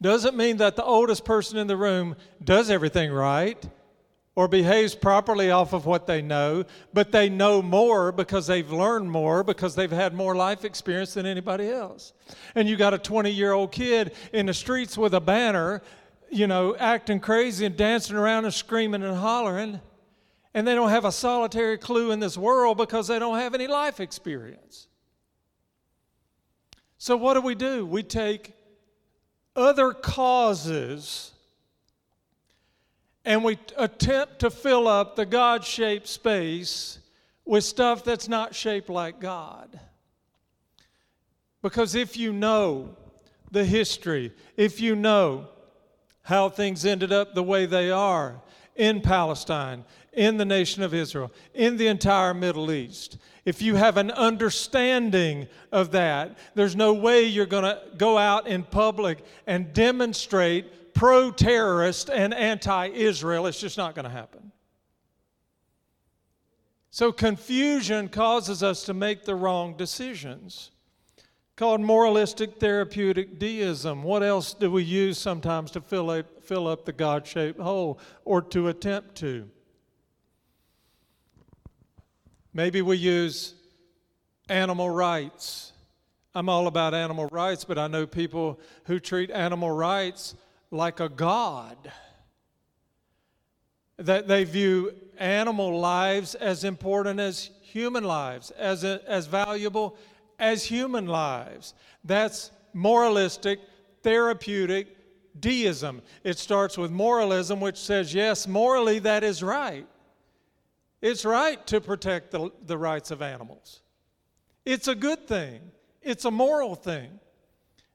doesn't 0.00 0.36
mean 0.36 0.58
that 0.58 0.76
the 0.76 0.84
oldest 0.84 1.24
person 1.24 1.58
in 1.58 1.66
the 1.66 1.76
room 1.76 2.16
does 2.42 2.70
everything 2.70 3.10
right 3.10 3.68
or 4.38 4.46
behaves 4.46 4.94
properly 4.94 5.50
off 5.50 5.72
of 5.72 5.84
what 5.84 6.06
they 6.06 6.22
know, 6.22 6.64
but 6.94 7.10
they 7.10 7.28
know 7.28 7.60
more 7.60 8.12
because 8.12 8.46
they've 8.46 8.70
learned 8.70 9.10
more 9.10 9.42
because 9.42 9.74
they've 9.74 9.90
had 9.90 10.14
more 10.14 10.36
life 10.36 10.64
experience 10.64 11.14
than 11.14 11.26
anybody 11.26 11.68
else. 11.68 12.12
And 12.54 12.68
you 12.68 12.76
got 12.76 12.94
a 12.94 12.98
20 12.98 13.30
year 13.32 13.52
old 13.52 13.72
kid 13.72 14.12
in 14.32 14.46
the 14.46 14.54
streets 14.54 14.96
with 14.96 15.14
a 15.14 15.20
banner, 15.20 15.82
you 16.30 16.46
know, 16.46 16.76
acting 16.76 17.18
crazy 17.18 17.66
and 17.66 17.76
dancing 17.76 18.14
around 18.14 18.44
and 18.44 18.54
screaming 18.54 19.02
and 19.02 19.16
hollering, 19.16 19.80
and 20.54 20.68
they 20.68 20.76
don't 20.76 20.90
have 20.90 21.04
a 21.04 21.10
solitary 21.10 21.76
clue 21.76 22.12
in 22.12 22.20
this 22.20 22.38
world 22.38 22.78
because 22.78 23.08
they 23.08 23.18
don't 23.18 23.38
have 23.38 23.54
any 23.54 23.66
life 23.66 23.98
experience. 23.98 24.86
So, 26.96 27.16
what 27.16 27.34
do 27.34 27.40
we 27.40 27.56
do? 27.56 27.84
We 27.84 28.04
take 28.04 28.54
other 29.58 29.92
causes 29.92 31.32
and 33.24 33.44
we 33.44 33.58
attempt 33.76 34.38
to 34.38 34.50
fill 34.50 34.88
up 34.88 35.16
the 35.16 35.26
God 35.26 35.64
shaped 35.64 36.06
space 36.06 36.98
with 37.44 37.64
stuff 37.64 38.04
that's 38.04 38.28
not 38.28 38.54
shaped 38.54 38.88
like 38.88 39.20
God. 39.20 39.78
Because 41.60 41.94
if 41.94 42.16
you 42.16 42.32
know 42.32 42.96
the 43.50 43.64
history, 43.64 44.32
if 44.56 44.80
you 44.80 44.94
know 44.94 45.48
how 46.22 46.48
things 46.48 46.86
ended 46.86 47.12
up 47.12 47.34
the 47.34 47.42
way 47.42 47.66
they 47.66 47.90
are 47.90 48.40
in 48.78 49.02
Palestine, 49.02 49.84
in 50.12 50.38
the 50.38 50.44
nation 50.44 50.82
of 50.82 50.94
Israel, 50.94 51.30
in 51.52 51.76
the 51.76 51.88
entire 51.88 52.32
Middle 52.32 52.72
East, 52.72 53.18
if 53.44 53.60
you 53.60 53.74
have 53.74 53.96
an 53.96 54.10
understanding 54.10 55.48
of 55.72 55.90
that, 55.92 56.38
there's 56.54 56.76
no 56.76 56.94
way 56.94 57.24
you're 57.24 57.46
going 57.46 57.64
to 57.64 57.80
go 57.96 58.16
out 58.16 58.46
in 58.46 58.62
public 58.62 59.18
and 59.46 59.72
demonstrate 59.72 60.94
pro 60.94 61.30
terrorist 61.30 62.10
and 62.10 62.32
anti 62.32 62.88
Israel. 62.88 63.46
It's 63.46 63.60
just 63.60 63.76
not 63.78 63.94
going 63.94 64.04
to 64.04 64.10
happen. 64.10 64.52
So, 66.90 67.12
confusion 67.12 68.08
causes 68.08 68.62
us 68.62 68.84
to 68.84 68.94
make 68.94 69.24
the 69.24 69.34
wrong 69.34 69.76
decisions. 69.76 70.70
Called 71.58 71.80
moralistic 71.80 72.60
therapeutic 72.60 73.40
deism. 73.40 74.04
What 74.04 74.22
else 74.22 74.54
do 74.54 74.70
we 74.70 74.84
use 74.84 75.18
sometimes 75.18 75.72
to 75.72 75.80
fill 75.80 76.08
up, 76.08 76.44
fill 76.44 76.68
up 76.68 76.84
the 76.84 76.92
God 76.92 77.26
shaped 77.26 77.58
hole 77.58 77.98
or 78.24 78.40
to 78.42 78.68
attempt 78.68 79.16
to? 79.16 79.50
Maybe 82.54 82.80
we 82.80 82.96
use 82.96 83.54
animal 84.48 84.88
rights. 84.88 85.72
I'm 86.32 86.48
all 86.48 86.68
about 86.68 86.94
animal 86.94 87.26
rights, 87.26 87.64
but 87.64 87.76
I 87.76 87.88
know 87.88 88.06
people 88.06 88.60
who 88.84 89.00
treat 89.00 89.28
animal 89.32 89.72
rights 89.72 90.36
like 90.70 91.00
a 91.00 91.08
god. 91.08 91.90
That 93.96 94.28
they 94.28 94.44
view 94.44 94.94
animal 95.18 95.80
lives 95.80 96.36
as 96.36 96.62
important 96.62 97.18
as 97.18 97.50
human 97.62 98.04
lives, 98.04 98.52
as, 98.52 98.84
a, 98.84 99.02
as 99.08 99.26
valuable 99.26 99.98
as 100.38 100.64
human 100.64 101.06
lives. 101.06 101.74
That's 102.04 102.50
moralistic, 102.72 103.60
therapeutic 104.02 104.88
deism. 105.40 106.02
It 106.24 106.38
starts 106.38 106.76
with 106.78 106.90
moralism, 106.90 107.60
which 107.60 107.76
says, 107.76 108.14
yes, 108.14 108.46
morally 108.46 108.98
that 109.00 109.24
is 109.24 109.42
right. 109.42 109.86
It's 111.00 111.24
right 111.24 111.64
to 111.68 111.80
protect 111.80 112.30
the, 112.30 112.50
the 112.66 112.76
rights 112.76 113.10
of 113.10 113.22
animals. 113.22 113.80
It's 114.64 114.88
a 114.88 114.94
good 114.94 115.26
thing, 115.26 115.60
it's 116.02 116.24
a 116.24 116.30
moral 116.30 116.74
thing. 116.74 117.20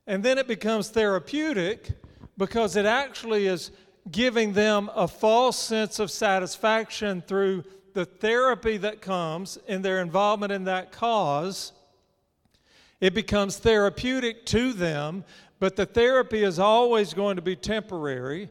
And 0.06 0.22
then 0.22 0.36
it 0.38 0.46
becomes 0.46 0.90
therapeutic 0.90 1.88
because 2.36 2.76
it 2.76 2.84
actually 2.84 3.46
is 3.46 3.70
giving 4.10 4.52
them 4.52 4.90
a 4.94 5.08
false 5.08 5.58
sense 5.58 5.98
of 5.98 6.10
satisfaction 6.10 7.22
through 7.26 7.64
the 7.94 8.04
therapy 8.04 8.76
that 8.78 9.00
comes 9.00 9.56
in 9.66 9.80
their 9.80 10.02
involvement 10.02 10.52
in 10.52 10.64
that 10.64 10.92
cause. 10.92 11.72
It 13.04 13.12
becomes 13.12 13.58
therapeutic 13.58 14.46
to 14.46 14.72
them, 14.72 15.24
but 15.58 15.76
the 15.76 15.84
therapy 15.84 16.42
is 16.42 16.58
always 16.58 17.12
going 17.12 17.36
to 17.36 17.42
be 17.42 17.54
temporary, 17.54 18.48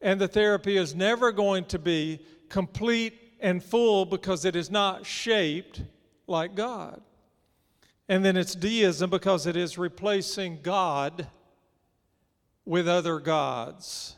and 0.00 0.20
the 0.20 0.26
therapy 0.26 0.76
is 0.76 0.96
never 0.96 1.30
going 1.30 1.66
to 1.66 1.78
be 1.78 2.18
complete 2.48 3.14
and 3.38 3.62
full 3.62 4.04
because 4.04 4.44
it 4.44 4.56
is 4.56 4.68
not 4.68 5.06
shaped 5.06 5.84
like 6.26 6.56
God. 6.56 7.02
And 8.08 8.24
then 8.24 8.36
it's 8.36 8.56
deism 8.56 9.10
because 9.10 9.46
it 9.46 9.56
is 9.56 9.78
replacing 9.78 10.58
God 10.62 11.28
with 12.64 12.88
other 12.88 13.20
gods. 13.20 14.16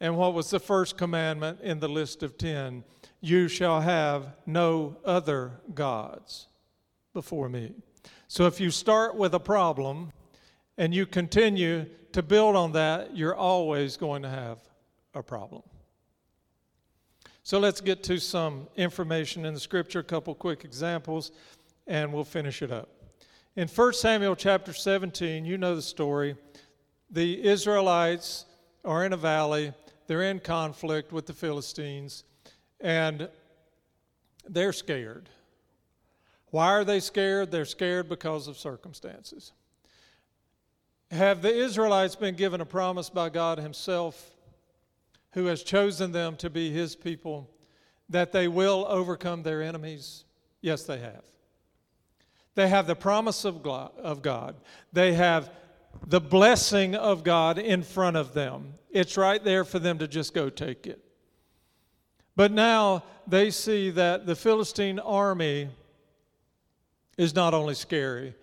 And 0.00 0.16
what 0.16 0.34
was 0.34 0.50
the 0.50 0.58
first 0.58 0.98
commandment 0.98 1.60
in 1.60 1.78
the 1.78 1.88
list 1.88 2.24
of 2.24 2.36
ten? 2.36 2.82
You 3.20 3.46
shall 3.46 3.82
have 3.82 4.34
no 4.46 4.96
other 5.04 5.60
gods 5.72 6.48
before 7.12 7.48
me. 7.48 7.72
So 8.30 8.46
if 8.46 8.60
you 8.60 8.70
start 8.70 9.16
with 9.16 9.34
a 9.34 9.40
problem 9.40 10.12
and 10.78 10.94
you 10.94 11.04
continue 11.04 11.86
to 12.12 12.22
build 12.22 12.54
on 12.54 12.70
that, 12.74 13.16
you're 13.16 13.34
always 13.34 13.96
going 13.96 14.22
to 14.22 14.28
have 14.28 14.60
a 15.14 15.20
problem. 15.20 15.62
So 17.42 17.58
let's 17.58 17.80
get 17.80 18.04
to 18.04 18.20
some 18.20 18.68
information 18.76 19.44
in 19.44 19.52
the 19.52 19.58
scripture, 19.58 19.98
a 19.98 20.04
couple 20.04 20.32
quick 20.36 20.64
examples, 20.64 21.32
and 21.88 22.12
we'll 22.12 22.22
finish 22.22 22.62
it 22.62 22.70
up. 22.70 22.88
In 23.56 23.66
1 23.66 23.92
Samuel 23.94 24.36
chapter 24.36 24.72
17, 24.72 25.44
you 25.44 25.58
know 25.58 25.74
the 25.74 25.82
story. 25.82 26.36
The 27.10 27.44
Israelites 27.44 28.44
are 28.84 29.04
in 29.04 29.12
a 29.12 29.16
valley, 29.16 29.72
they're 30.06 30.22
in 30.22 30.38
conflict 30.38 31.12
with 31.12 31.26
the 31.26 31.32
Philistines, 31.32 32.22
and 32.80 33.28
they're 34.48 34.72
scared. 34.72 35.28
Why 36.50 36.66
are 36.68 36.84
they 36.84 37.00
scared? 37.00 37.50
They're 37.50 37.64
scared 37.64 38.08
because 38.08 38.48
of 38.48 38.58
circumstances. 38.58 39.52
Have 41.10 41.42
the 41.42 41.52
Israelites 41.54 42.16
been 42.16 42.34
given 42.36 42.60
a 42.60 42.66
promise 42.66 43.10
by 43.10 43.28
God 43.28 43.58
Himself, 43.58 44.30
who 45.32 45.46
has 45.46 45.62
chosen 45.62 46.12
them 46.12 46.36
to 46.36 46.50
be 46.50 46.70
His 46.70 46.96
people, 46.96 47.50
that 48.08 48.32
they 48.32 48.48
will 48.48 48.86
overcome 48.88 49.42
their 49.42 49.62
enemies? 49.62 50.24
Yes, 50.60 50.84
they 50.84 50.98
have. 50.98 51.22
They 52.54 52.68
have 52.68 52.86
the 52.86 52.96
promise 52.96 53.44
of 53.44 53.62
God. 53.62 54.56
They 54.92 55.14
have 55.14 55.50
the 56.06 56.20
blessing 56.20 56.94
of 56.94 57.24
God 57.24 57.58
in 57.58 57.82
front 57.82 58.16
of 58.16 58.34
them. 58.34 58.74
It's 58.90 59.16
right 59.16 59.42
there 59.42 59.64
for 59.64 59.78
them 59.78 59.98
to 59.98 60.08
just 60.08 60.34
go 60.34 60.50
take 60.50 60.86
it. 60.86 61.02
But 62.36 62.52
now 62.52 63.04
they 63.26 63.50
see 63.50 63.90
that 63.90 64.26
the 64.26 64.36
Philistine 64.36 64.98
army 64.98 65.68
is 67.20 67.34
not 67.34 67.52
only 67.52 67.74
scary, 67.74 68.34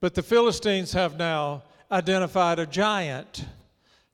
but 0.00 0.14
the 0.14 0.22
Philistines 0.22 0.92
have 0.92 1.18
now 1.18 1.64
identified 1.90 2.60
a 2.60 2.66
giant 2.66 3.44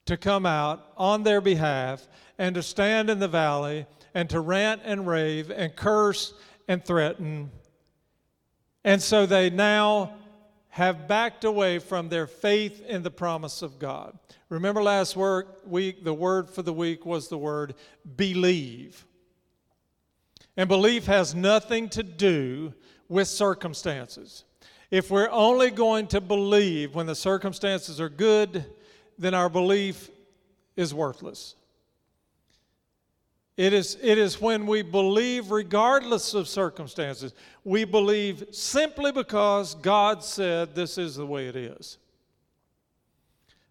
to 0.06 0.16
come 0.16 0.46
out 0.46 0.90
on 0.96 1.22
their 1.22 1.42
behalf 1.42 2.08
and 2.38 2.54
to 2.54 2.62
stand 2.62 3.10
in 3.10 3.18
the 3.18 3.28
valley 3.28 3.84
and 4.14 4.30
to 4.30 4.40
rant 4.40 4.80
and 4.86 5.06
rave 5.06 5.50
and 5.50 5.76
curse 5.76 6.32
and 6.66 6.82
threaten. 6.82 7.50
And 8.84 9.02
so 9.02 9.26
they 9.26 9.50
now 9.50 10.14
have 10.70 11.06
backed 11.06 11.44
away 11.44 11.78
from 11.78 12.08
their 12.08 12.26
faith 12.26 12.82
in 12.86 13.02
the 13.02 13.10
promise 13.10 13.60
of 13.60 13.78
God. 13.78 14.18
Remember 14.48 14.82
last 14.82 15.14
week, 15.66 16.04
the 16.04 16.14
word 16.14 16.48
for 16.48 16.62
the 16.62 16.72
week 16.72 17.04
was 17.04 17.28
the 17.28 17.36
word 17.36 17.74
believe. 18.16 19.04
And 20.56 20.70
belief 20.70 21.04
has 21.04 21.34
nothing 21.34 21.90
to 21.90 22.02
do 22.02 22.72
with 23.08 23.28
circumstances. 23.28 24.44
If 24.90 25.10
we're 25.10 25.30
only 25.30 25.70
going 25.70 26.06
to 26.08 26.20
believe 26.20 26.94
when 26.94 27.06
the 27.06 27.14
circumstances 27.14 28.00
are 28.00 28.08
good, 28.08 28.64
then 29.18 29.34
our 29.34 29.48
belief 29.48 30.10
is 30.76 30.94
worthless. 30.94 31.54
It 33.56 33.72
is, 33.72 33.96
it 34.02 34.18
is 34.18 34.40
when 34.40 34.66
we 34.66 34.82
believe 34.82 35.50
regardless 35.50 36.34
of 36.34 36.46
circumstances. 36.46 37.32
We 37.64 37.84
believe 37.84 38.44
simply 38.50 39.12
because 39.12 39.74
God 39.76 40.22
said 40.22 40.74
this 40.74 40.98
is 40.98 41.16
the 41.16 41.26
way 41.26 41.48
it 41.48 41.56
is. 41.56 41.96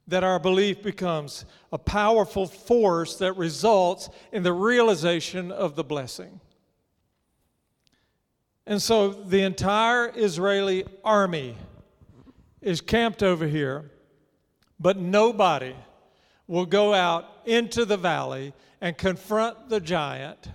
That 0.08 0.24
our 0.24 0.40
belief 0.40 0.82
becomes 0.82 1.46
a 1.72 1.78
powerful 1.78 2.48
force 2.48 3.18
that 3.18 3.34
results 3.34 4.10
in 4.32 4.42
the 4.42 4.54
realization 4.54 5.52
of 5.52 5.76
the 5.76 5.84
blessing. 5.84 6.40
And 8.68 8.82
so 8.82 9.10
the 9.10 9.44
entire 9.44 10.12
Israeli 10.16 10.86
army 11.04 11.58
is 12.62 12.82
camped 12.82 13.22
over 13.22 13.46
here, 13.46 13.92
but 14.80 14.98
nobody 14.98 15.76
will 16.48 16.66
go 16.66 16.94
out 16.94 17.26
into 17.46 17.86
the 17.86 17.98
valley 17.98 18.54
and 18.82 18.98
confront 18.98 19.70
the 19.70 19.80
giant 19.80 20.50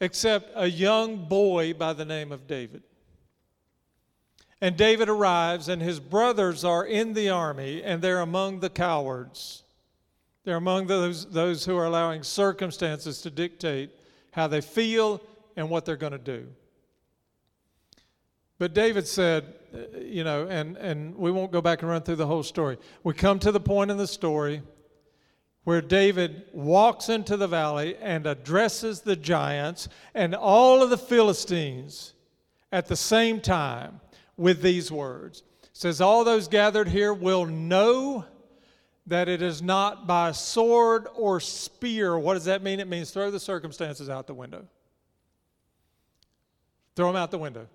except 0.00 0.52
a 0.54 0.66
young 0.68 1.24
boy 1.24 1.74
by 1.74 1.92
the 1.92 2.04
name 2.04 2.30
of 2.30 2.46
David. 2.46 2.82
And 4.60 4.76
David 4.76 5.08
arrives, 5.08 5.68
and 5.68 5.80
his 5.80 6.00
brothers 6.00 6.64
are 6.64 6.84
in 6.84 7.14
the 7.14 7.30
army, 7.30 7.82
and 7.82 8.02
they're 8.02 8.20
among 8.20 8.60
the 8.60 8.70
cowards. 8.70 9.62
They're 10.44 10.56
among 10.56 10.86
those, 10.86 11.26
those 11.26 11.64
who 11.64 11.76
are 11.76 11.86
allowing 11.86 12.22
circumstances 12.22 13.20
to 13.22 13.30
dictate 13.30 13.90
how 14.32 14.48
they 14.48 14.60
feel 14.60 15.20
and 15.56 15.70
what 15.70 15.84
they're 15.84 15.96
going 15.96 16.12
to 16.12 16.18
do. 16.18 16.48
But 18.58 18.74
David 18.74 19.06
said, 19.06 19.54
uh, 19.72 19.98
you 19.98 20.24
know, 20.24 20.46
and, 20.48 20.76
and 20.76 21.16
we 21.16 21.30
won't 21.30 21.52
go 21.52 21.60
back 21.60 21.82
and 21.82 21.90
run 21.90 22.02
through 22.02 22.16
the 22.16 22.26
whole 22.26 22.42
story. 22.42 22.78
We 23.04 23.14
come 23.14 23.38
to 23.40 23.52
the 23.52 23.60
point 23.60 23.90
in 23.90 23.96
the 23.96 24.06
story 24.06 24.62
where 25.64 25.80
David 25.80 26.44
walks 26.52 27.08
into 27.08 27.36
the 27.36 27.46
valley 27.46 27.96
and 28.00 28.26
addresses 28.26 29.02
the 29.02 29.16
giants 29.16 29.88
and 30.14 30.34
all 30.34 30.82
of 30.82 30.90
the 30.90 30.98
Philistines 30.98 32.14
at 32.72 32.86
the 32.86 32.96
same 32.96 33.40
time 33.40 34.00
with 34.36 34.62
these 34.62 34.90
words. 34.90 35.42
It 35.62 35.70
says, 35.72 36.00
All 36.00 36.24
those 36.24 36.48
gathered 36.48 36.88
here 36.88 37.12
will 37.12 37.46
know 37.46 38.24
that 39.06 39.28
it 39.28 39.40
is 39.40 39.62
not 39.62 40.06
by 40.06 40.32
sword 40.32 41.06
or 41.14 41.40
spear. 41.40 42.18
What 42.18 42.34
does 42.34 42.46
that 42.46 42.62
mean? 42.62 42.80
It 42.80 42.88
means 42.88 43.10
throw 43.10 43.30
the 43.30 43.40
circumstances 43.40 44.08
out 44.08 44.26
the 44.26 44.34
window. 44.34 44.66
Throw 46.96 47.06
them 47.08 47.16
out 47.16 47.30
the 47.30 47.38
window. 47.38 47.68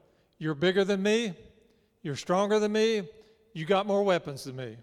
You're 0.43 0.55
bigger 0.55 0.83
than 0.83 1.01
me. 1.01 1.33
You're 2.01 2.17
stronger 2.17 2.59
than 2.59 2.73
me. 2.73 3.03
You 3.53 3.65
got 3.65 3.87
more 3.87 4.03
weapons 4.03 4.43
than 4.43 4.57
me. 4.57 4.75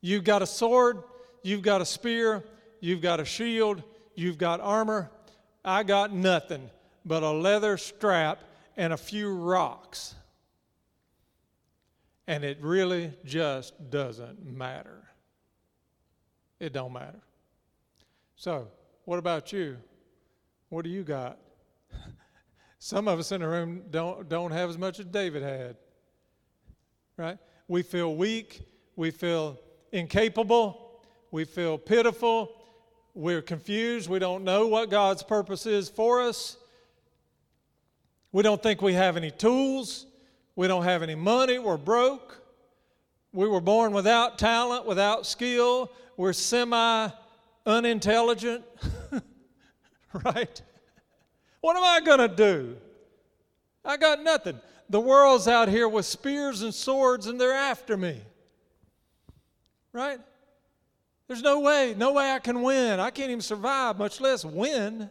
You've 0.00 0.24
got 0.24 0.40
a 0.40 0.46
sword. 0.46 1.02
You've 1.42 1.60
got 1.60 1.82
a 1.82 1.84
spear. 1.84 2.42
You've 2.80 3.02
got 3.02 3.20
a 3.20 3.26
shield. 3.26 3.82
You've 4.14 4.38
got 4.38 4.62
armor. 4.62 5.10
I 5.62 5.82
got 5.82 6.10
nothing 6.10 6.70
but 7.04 7.22
a 7.22 7.30
leather 7.30 7.76
strap 7.76 8.38
and 8.78 8.94
a 8.94 8.96
few 8.96 9.30
rocks. 9.30 10.14
And 12.26 12.44
it 12.44 12.56
really 12.62 13.12
just 13.26 13.90
doesn't 13.90 14.42
matter. 14.42 15.02
It 16.58 16.72
don't 16.72 16.94
matter. 16.94 17.20
So, 18.36 18.68
what 19.04 19.18
about 19.18 19.52
you? 19.52 19.76
What 20.70 20.84
do 20.84 20.88
you 20.88 21.02
got? 21.02 21.38
Some 22.78 23.08
of 23.08 23.18
us 23.18 23.32
in 23.32 23.40
the 23.40 23.48
room 23.48 23.82
don't, 23.90 24.28
don't 24.28 24.52
have 24.52 24.70
as 24.70 24.78
much 24.78 25.00
as 25.00 25.06
David 25.06 25.42
had. 25.42 25.76
Right? 27.16 27.38
We 27.66 27.82
feel 27.82 28.14
weak. 28.14 28.62
We 28.96 29.10
feel 29.10 29.58
incapable. 29.92 31.02
We 31.30 31.44
feel 31.44 31.76
pitiful. 31.76 32.52
We're 33.14 33.42
confused. 33.42 34.08
We 34.08 34.18
don't 34.18 34.44
know 34.44 34.68
what 34.68 34.90
God's 34.90 35.22
purpose 35.22 35.66
is 35.66 35.88
for 35.88 36.22
us. 36.22 36.56
We 38.30 38.42
don't 38.42 38.62
think 38.62 38.80
we 38.80 38.94
have 38.94 39.16
any 39.16 39.30
tools. 39.30 40.06
We 40.54 40.68
don't 40.68 40.84
have 40.84 41.02
any 41.02 41.14
money. 41.14 41.58
We're 41.58 41.76
broke. 41.76 42.42
We 43.32 43.48
were 43.48 43.60
born 43.60 43.92
without 43.92 44.38
talent, 44.38 44.86
without 44.86 45.26
skill. 45.26 45.92
We're 46.16 46.32
semi 46.32 47.08
unintelligent. 47.66 48.64
right? 50.24 50.62
What 51.60 51.76
am 51.76 51.84
I 51.84 52.00
going 52.00 52.28
to 52.28 52.34
do? 52.34 52.76
I 53.84 53.96
got 53.96 54.22
nothing. 54.22 54.60
The 54.90 55.00
world's 55.00 55.48
out 55.48 55.68
here 55.68 55.88
with 55.88 56.06
spears 56.06 56.62
and 56.62 56.74
swords 56.74 57.26
and 57.26 57.40
they're 57.40 57.52
after 57.52 57.96
me. 57.96 58.20
Right? 59.92 60.20
There's 61.26 61.42
no 61.42 61.60
way, 61.60 61.94
no 61.96 62.12
way 62.12 62.30
I 62.30 62.38
can 62.38 62.62
win. 62.62 63.00
I 63.00 63.10
can't 63.10 63.30
even 63.30 63.42
survive, 63.42 63.98
much 63.98 64.20
less 64.20 64.44
win. 64.44 65.10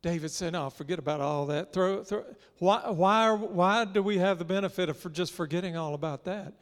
David 0.00 0.30
said, 0.30 0.52
No, 0.52 0.70
forget 0.70 0.98
about 0.98 1.20
all 1.20 1.46
that. 1.46 1.72
Throw, 1.72 2.04
throw. 2.04 2.24
Why, 2.58 2.90
why, 2.90 3.24
are, 3.24 3.36
why 3.36 3.84
do 3.84 4.02
we 4.02 4.18
have 4.18 4.38
the 4.38 4.44
benefit 4.44 4.88
of 4.88 4.98
for 4.98 5.08
just 5.08 5.32
forgetting 5.32 5.76
all 5.76 5.94
about 5.94 6.24
that? 6.24 6.52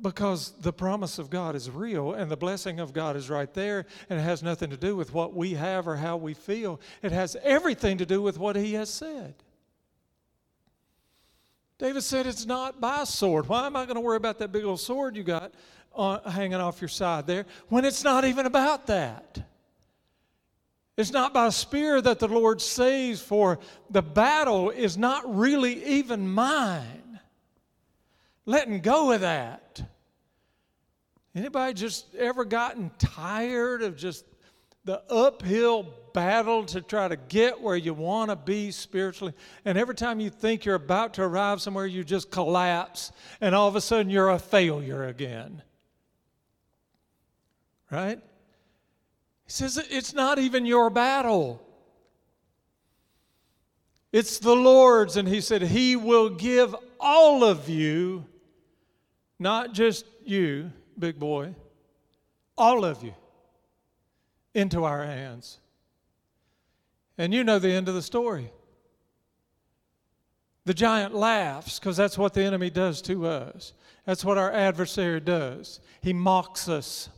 Because 0.00 0.52
the 0.60 0.72
promise 0.72 1.18
of 1.18 1.30
God 1.30 1.54
is 1.54 1.70
real 1.70 2.12
and 2.12 2.30
the 2.30 2.36
blessing 2.36 2.80
of 2.80 2.92
God 2.92 3.16
is 3.16 3.30
right 3.30 3.52
there, 3.54 3.86
and 4.08 4.18
it 4.18 4.22
has 4.22 4.42
nothing 4.42 4.70
to 4.70 4.76
do 4.76 4.96
with 4.96 5.12
what 5.12 5.34
we 5.34 5.54
have 5.54 5.86
or 5.86 5.96
how 5.96 6.16
we 6.16 6.34
feel. 6.34 6.80
It 7.02 7.12
has 7.12 7.36
everything 7.42 7.98
to 7.98 8.06
do 8.06 8.22
with 8.22 8.38
what 8.38 8.56
He 8.56 8.74
has 8.74 8.90
said. 8.90 9.34
David 11.78 12.02
said, 12.02 12.26
It's 12.26 12.46
not 12.46 12.80
by 12.80 13.04
sword. 13.04 13.48
Why 13.48 13.66
am 13.66 13.76
I 13.76 13.84
going 13.84 13.96
to 13.96 14.00
worry 14.00 14.16
about 14.16 14.38
that 14.38 14.52
big 14.52 14.64
old 14.64 14.80
sword 14.80 15.16
you 15.16 15.24
got 15.24 15.52
uh, 15.94 16.28
hanging 16.30 16.54
off 16.54 16.80
your 16.80 16.88
side 16.88 17.26
there 17.26 17.44
when 17.68 17.84
it's 17.84 18.04
not 18.04 18.24
even 18.24 18.46
about 18.46 18.86
that? 18.86 19.40
It's 20.96 21.10
not 21.10 21.32
by 21.32 21.48
spear 21.48 22.00
that 22.00 22.18
the 22.18 22.28
Lord 22.28 22.60
saves, 22.60 23.20
for 23.20 23.58
the 23.90 24.02
battle 24.02 24.70
is 24.70 24.98
not 24.98 25.36
really 25.36 25.84
even 25.84 26.28
mine. 26.28 27.18
Letting 28.44 28.80
go 28.80 29.12
of 29.12 29.22
that. 29.22 29.61
Anybody 31.34 31.74
just 31.74 32.14
ever 32.14 32.44
gotten 32.44 32.90
tired 32.98 33.82
of 33.82 33.96
just 33.96 34.26
the 34.84 35.02
uphill 35.10 35.94
battle 36.12 36.64
to 36.66 36.82
try 36.82 37.08
to 37.08 37.16
get 37.16 37.60
where 37.60 37.76
you 37.76 37.94
want 37.94 38.30
to 38.30 38.36
be 38.36 38.70
spiritually? 38.70 39.32
And 39.64 39.78
every 39.78 39.94
time 39.94 40.20
you 40.20 40.28
think 40.28 40.64
you're 40.64 40.74
about 40.74 41.14
to 41.14 41.22
arrive 41.22 41.62
somewhere, 41.62 41.86
you 41.86 42.04
just 42.04 42.30
collapse, 42.30 43.12
and 43.40 43.54
all 43.54 43.68
of 43.68 43.76
a 43.76 43.80
sudden 43.80 44.10
you're 44.10 44.28
a 44.28 44.38
failure 44.38 45.04
again. 45.04 45.62
Right? 47.90 48.18
He 49.44 49.50
says 49.50 49.78
it's 49.90 50.12
not 50.12 50.38
even 50.38 50.66
your 50.66 50.90
battle. 50.90 51.66
It's 54.12 54.38
the 54.38 54.54
Lord's. 54.54 55.16
And 55.16 55.26
he 55.26 55.40
said, 55.40 55.62
He 55.62 55.96
will 55.96 56.28
give 56.28 56.76
all 57.00 57.42
of 57.42 57.68
you, 57.68 58.26
not 59.38 59.72
just 59.72 60.04
you, 60.24 60.70
big 60.98 61.18
boy, 61.18 61.54
all 62.56 62.84
of 62.84 63.02
you, 63.02 63.14
into 64.54 64.84
our 64.84 65.04
hands. 65.04 65.58
And 67.18 67.32
you 67.32 67.44
know 67.44 67.58
the 67.58 67.72
end 67.72 67.88
of 67.88 67.94
the 67.94 68.02
story. 68.02 68.50
The 70.64 70.74
giant 70.74 71.14
laughs 71.14 71.78
because 71.78 71.96
that's 71.96 72.16
what 72.16 72.34
the 72.34 72.42
enemy 72.42 72.70
does 72.70 73.02
to 73.02 73.26
us. 73.26 73.72
That's 74.06 74.24
what 74.24 74.38
our 74.38 74.52
adversary 74.52 75.20
does. 75.20 75.80
He 76.00 76.12
mocks 76.12 76.68
us, 76.68 77.08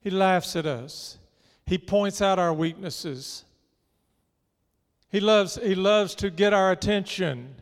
he 0.00 0.10
laughs 0.10 0.56
at 0.56 0.66
us, 0.66 1.18
he 1.66 1.78
points 1.78 2.22
out 2.22 2.38
our 2.38 2.52
weaknesses. 2.52 3.44
He 5.10 5.20
loves, 5.20 5.58
he 5.62 5.74
loves 5.74 6.14
to 6.16 6.28
get 6.28 6.52
our 6.52 6.70
attention 6.70 7.54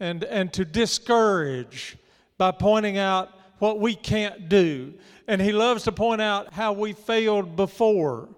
and, 0.00 0.24
and 0.24 0.52
to 0.54 0.64
discourage 0.64 1.96
by 2.36 2.50
pointing 2.50 2.98
out 2.98 3.30
what 3.58 3.80
we 3.80 3.94
can't 3.94 4.48
do. 4.48 4.94
And 5.26 5.40
he 5.40 5.52
loves 5.52 5.84
to 5.84 5.92
point 5.92 6.20
out 6.20 6.52
how 6.52 6.72
we 6.72 6.92
failed 6.92 7.56
before. 7.56 8.28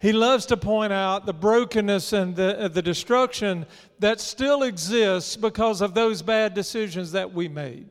He 0.00 0.12
loves 0.12 0.46
to 0.46 0.56
point 0.56 0.92
out 0.92 1.26
the 1.26 1.32
brokenness 1.32 2.12
and 2.12 2.34
the, 2.34 2.58
uh, 2.58 2.68
the 2.68 2.82
destruction 2.82 3.66
that 4.00 4.20
still 4.20 4.64
exists 4.64 5.36
because 5.36 5.80
of 5.80 5.94
those 5.94 6.22
bad 6.22 6.54
decisions 6.54 7.12
that 7.12 7.32
we 7.32 7.46
made. 7.46 7.88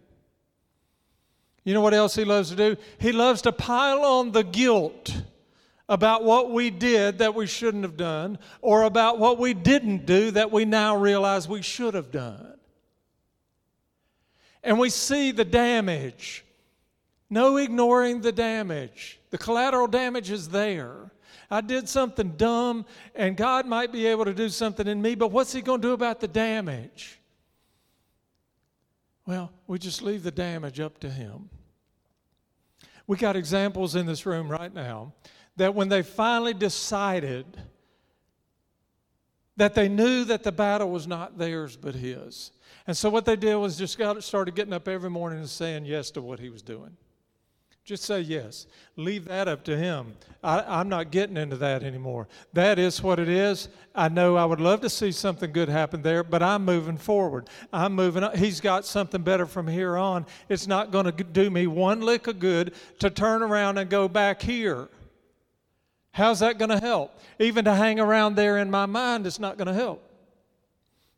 You 1.64 1.74
know 1.74 1.82
what 1.82 1.94
else 1.94 2.16
he 2.16 2.26
loves 2.26 2.50
to 2.50 2.56
do? 2.56 2.76
He 2.98 3.12
loves 3.12 3.44
to 3.44 3.52
pile 3.52 4.04
on 4.04 4.32
the 4.32 4.44
guilt 4.44 5.16
about 5.88 6.24
what 6.24 6.52
we 6.52 6.70
did 6.70 7.20
that 7.20 7.36
we 7.36 7.46
shouldn't 7.46 7.84
have 7.84 7.98
done, 7.98 8.40
or 8.62 8.84
about 8.84 9.20
what 9.20 9.38
we 9.38 9.54
didn't 9.54 10.06
do 10.06 10.32
that 10.32 10.52
we 10.52 10.64
now 10.66 10.96
realize 10.96 11.48
we 11.48 11.62
should 11.62 11.94
have 11.94 12.12
done. 12.12 12.51
And 14.64 14.80
we 14.80 14.90
see 14.90 15.32
the 15.32 15.46
damage. 15.46 16.46
No 17.30 17.58
ignoring 17.58 18.22
the 18.22 18.32
damage. 18.32 19.20
The 19.30 19.38
collateral 19.38 19.88
damage 19.88 20.30
is 20.30 20.50
there. 20.50 21.12
I 21.50 21.62
did 21.62 21.90
something 21.90 22.32
dumb, 22.38 22.86
and 23.16 23.36
God 23.36 23.66
might 23.66 23.92
be 23.92 24.06
able 24.08 24.26
to 24.26 24.34
do 24.34 24.50
something 24.50 24.88
in 24.88 25.02
me, 25.02 25.16
but 25.16 25.32
what's 25.32 25.52
He 25.52 25.62
going 25.62 25.82
to 25.82 25.88
do 25.90 25.94
about 25.94 26.20
the 26.20 26.28
damage? 26.28 27.20
Well, 29.26 29.52
we 29.68 29.80
just 29.80 30.02
leave 30.02 30.24
the 30.24 30.32
damage 30.32 30.80
up 30.80 31.00
to 31.00 31.10
Him. 31.10 31.50
We 33.08 33.18
got 33.18 33.36
examples 33.36 33.96
in 33.96 34.06
this 34.06 34.26
room 34.26 34.50
right 34.50 34.74
now 34.74 35.14
that 35.58 35.76
when 35.76 35.90
they 35.90 36.02
finally 36.02 36.54
decided 36.54 37.46
that 39.58 39.76
they 39.76 39.90
knew 39.90 40.24
that 40.26 40.44
the 40.44 40.52
battle 40.52 40.90
was 40.90 41.08
not 41.08 41.38
theirs 41.38 41.76
but 41.76 41.96
His. 41.96 42.52
And 42.88 42.98
so 42.98 43.10
what 43.10 43.26
they 43.26 43.36
did 43.36 43.56
was 43.56 43.78
just 43.78 43.98
got 43.98 44.24
started 44.24 44.56
getting 44.56 44.74
up 44.74 44.88
every 44.88 45.10
morning 45.10 45.40
and 45.40 45.50
saying 45.50 45.86
yes 45.86 46.12
to 46.12 46.22
what 46.22 46.40
He 46.40 46.50
was 46.50 46.62
doing. 46.62 46.96
Just 47.84 48.04
say 48.04 48.22
yes. 48.22 48.68
Leave 48.96 49.26
that 49.26 49.48
up 49.48 49.64
to 49.64 49.76
him. 49.76 50.14
I, 50.44 50.80
am 50.82 50.88
not 50.88 51.10
getting 51.10 51.36
into 51.36 51.56
that 51.58 51.84
anymore. 51.84 52.28
That 52.54 52.78
is 52.78 53.02
what 53.02 53.20
it 53.20 53.28
is. 53.28 53.70
I 53.96 54.08
know 54.08 54.36
I 54.36 54.46
would 54.46 54.62
love 54.62 54.82
to 54.82 54.90
see 54.90 55.12
something 55.12 55.52
good 55.52 55.68
happen 55.68 56.04
there, 56.04 56.24
but 56.24 56.44
I'm 56.44 56.64
moving 56.64 56.98
forward. 56.98 57.50
I'm 57.74 57.94
moving. 57.94 58.24
He's 58.36 58.62
got 58.62 58.86
something 58.86 59.24
better 59.24 59.48
from 59.48 59.68
here 59.68 59.98
on. 59.98 60.28
It's 60.48 60.68
not 60.68 60.92
going 60.92 61.06
to 61.06 61.12
do 61.12 61.50
me 61.50 61.66
one 61.66 62.02
lick 62.02 62.28
of 62.28 62.40
good 62.40 62.76
to 63.00 63.10
turn 63.10 63.42
around 63.42 63.80
and 63.80 63.90
go 63.90 64.08
back 64.08 64.42
here. 64.42 64.88
How's 66.12 66.40
that 66.40 66.58
going 66.58 66.70
to 66.70 66.80
help? 66.80 67.18
Even 67.40 67.66
to 67.66 67.74
hang 67.74 68.00
around 68.00 68.36
there 68.36 68.58
in 68.58 68.70
my 68.70 68.86
mind, 68.86 69.26
it's 69.26 69.40
not 69.40 69.58
going 69.58 69.68
to 69.68 69.74
help. 69.74 70.08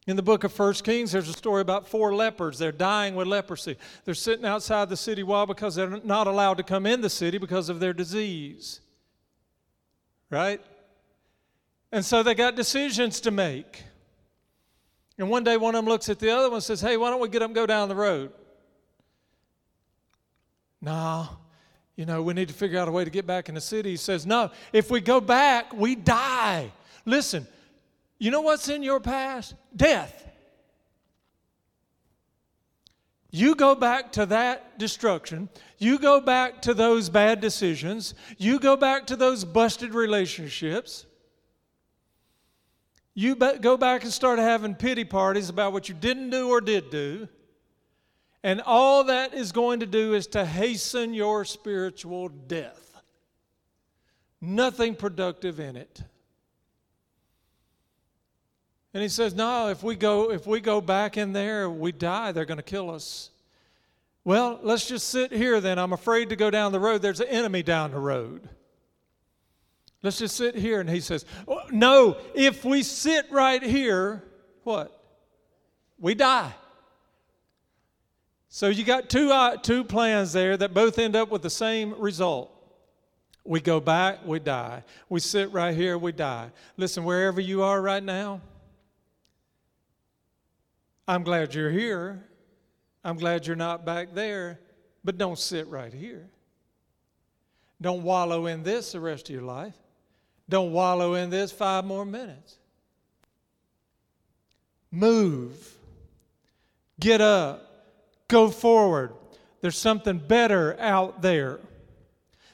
In 0.06 0.16
the 0.18 0.22
book 0.22 0.44
of 0.44 0.52
First 0.52 0.84
Kings, 0.84 1.14
there's 1.14 1.30
a 1.30 1.34
story 1.34 1.62
about 1.62 1.88
four 1.88 2.14
lepers. 2.14 2.60
They're 2.60 2.74
dying 2.74 3.16
with 3.16 3.26
leprosy. 3.26 3.78
They're 4.04 4.14
sitting 4.14 4.46
outside 4.46 4.90
the 4.90 4.98
city 4.98 5.24
wall 5.24 5.46
because 5.46 5.76
they're 5.76 6.02
not 6.04 6.28
allowed 6.28 6.58
to 6.58 6.64
come 6.64 6.86
in 6.86 7.02
the 7.02 7.10
city 7.10 7.38
because 7.38 7.70
of 7.70 7.80
their 7.80 7.94
disease. 7.94 8.82
Right? 10.30 10.62
And 11.92 12.04
so 12.04 12.22
they 12.22 12.36
got 12.36 12.56
decisions 12.56 13.22
to 13.22 13.32
make. 13.32 13.84
And 15.18 15.30
one 15.30 15.44
day 15.44 15.58
one 15.58 15.74
of 15.76 15.80
them 15.84 15.90
looks 15.90 16.10
at 16.10 16.20
the 16.20 16.32
other 16.32 16.50
one 16.50 16.56
and 16.56 16.64
says, 16.64 16.82
Hey, 16.82 16.98
why 16.98 17.10
don't 17.10 17.22
we 17.22 17.30
get 17.30 17.42
up 17.42 17.48
and 17.48 17.56
go 17.56 17.66
down 17.66 17.88
the 17.88 17.96
road? 17.96 18.32
No, 20.82 21.30
you 21.96 22.06
know, 22.06 22.22
we 22.24 22.34
need 22.34 22.48
to 22.48 22.54
figure 22.54 22.80
out 22.80 22.88
a 22.88 22.92
way 22.92 23.04
to 23.04 23.10
get 23.10 23.28
back 23.28 23.50
in 23.50 23.56
the 23.56 23.62
city. 23.62 23.92
He 23.92 23.98
says, 23.98 24.26
No, 24.26 24.52
if 24.72 24.90
we 24.90 25.00
go 25.00 25.22
back, 25.22 25.74
we 25.74 25.96
die. 25.96 26.72
Listen, 27.06 27.48
you 28.18 28.32
know 28.32 28.42
what's 28.42 28.70
in 28.70 28.84
your 28.84 29.00
past? 29.00 29.54
Death. 29.76 30.22
You 33.30 33.56
go 33.56 33.74
back 33.74 34.12
to 34.14 34.28
that 34.28 34.78
destruction. 34.78 35.50
You 35.80 35.98
go 35.98 36.22
back 36.22 36.62
to 36.64 36.74
those 36.74 37.10
bad 37.10 37.42
decisions. 37.42 38.14
You 38.38 38.60
go 38.60 38.78
back 38.78 39.08
to 39.08 39.16
those 39.16 39.44
busted 39.44 39.94
relationships. 39.96 41.08
You 43.16 43.36
go 43.36 43.76
back 43.76 44.04
and 44.04 44.14
start 44.14 44.40
having 44.40 44.76
pity 44.76 45.04
parties 45.04 45.50
about 45.50 45.74
what 45.74 45.90
you 45.90 45.96
didn't 45.96 46.30
do 46.30 46.50
or 46.50 46.62
did 46.62 46.90
do. 46.90 47.28
And 48.44 48.62
all 48.62 49.06
that 49.06 49.34
is 49.34 49.54
going 49.54 49.80
to 49.80 49.86
do 49.86 50.14
is 50.14 50.28
to 50.28 50.46
hasten 50.46 51.14
your 51.14 51.46
spiritual 51.46 52.28
death. 52.28 53.02
Nothing 54.42 54.96
productive 54.96 55.62
in 55.62 55.78
it. 55.78 56.02
And 58.94 59.02
he 59.02 59.08
says, 59.08 59.34
No, 59.34 59.70
if 59.70 59.82
we 59.82 59.96
go, 59.96 60.32
if 60.32 60.46
we 60.46 60.60
go 60.60 60.82
back 60.82 61.18
in 61.18 61.32
there, 61.32 61.70
we 61.70 61.94
die, 61.94 62.34
they're 62.34 62.46
going 62.46 62.58
to 62.58 62.64
kill 62.64 62.92
us. 62.92 63.30
Well, 64.26 64.60
let's 64.62 64.86
just 64.86 65.10
sit 65.10 65.32
here 65.32 65.60
then. 65.62 65.80
I'm 65.80 65.94
afraid 65.94 66.30
to 66.30 66.36
go 66.36 66.50
down 66.50 66.72
the 66.74 66.80
road. 66.80 67.02
There's 67.02 67.20
an 67.22 67.28
enemy 67.28 67.64
down 67.64 67.92
the 67.92 68.00
road. 68.00 68.48
Let's 70.02 70.20
just 70.20 70.36
sit 70.36 70.56
here. 70.56 70.82
And 70.82 70.90
he 70.90 71.00
says, 71.00 71.26
oh, 71.48 71.62
No, 71.72 72.18
if 72.36 72.66
we 72.66 72.84
sit 72.84 73.26
right 73.32 73.64
here, 73.64 74.22
what? 74.64 75.00
We 75.98 76.14
die. 76.14 76.54
So 78.56 78.68
you 78.68 78.84
got 78.84 79.10
two, 79.10 79.32
uh, 79.32 79.58
two 79.58 79.84
plans 79.84 80.32
there 80.32 80.56
that 80.58 80.76
both 80.76 81.00
end 81.00 81.16
up 81.16 81.32
with 81.32 81.42
the 81.42 81.50
same 81.50 81.96
result. 82.00 82.52
We 83.44 83.60
go 83.60 83.80
back, 83.80 84.24
we 84.28 84.38
die. 84.38 84.84
We 85.10 85.22
sit 85.22 85.52
right 85.52 85.76
here, 85.76 85.98
we 85.98 86.12
die. 86.12 86.52
Listen, 86.78 87.04
wherever 87.04 87.42
you 87.42 87.64
are 87.64 87.82
right 87.82 88.04
now, 88.04 88.42
I'm 91.08 91.24
glad 91.24 91.56
you're 91.56 91.72
here. 91.72 92.24
I'm 93.04 93.18
glad 93.18 93.48
you're 93.48 93.56
not 93.56 93.88
back 93.88 94.14
there, 94.14 94.60
but 95.04 95.18
don't 95.18 95.40
sit 95.40 95.68
right 95.68 95.92
here. 95.92 96.30
Don't 97.82 98.04
wallow 98.04 98.46
in 98.46 98.62
this 98.62 98.92
the 98.92 99.00
rest 99.00 99.30
of 99.30 99.34
your 99.34 99.42
life. 99.42 99.74
Don't 100.48 100.74
wallow 100.74 101.16
in 101.16 101.32
this 101.32 101.52
five 101.52 101.86
more 101.86 102.06
minutes. 102.06 102.58
Move. 104.92 105.76
Get 107.00 107.20
up. 107.20 107.72
Go 108.28 108.50
forward. 108.50 109.14
There's 109.62 109.78
something 109.78 110.18
better 110.20 110.80
out 110.80 111.22
there. 111.22 111.60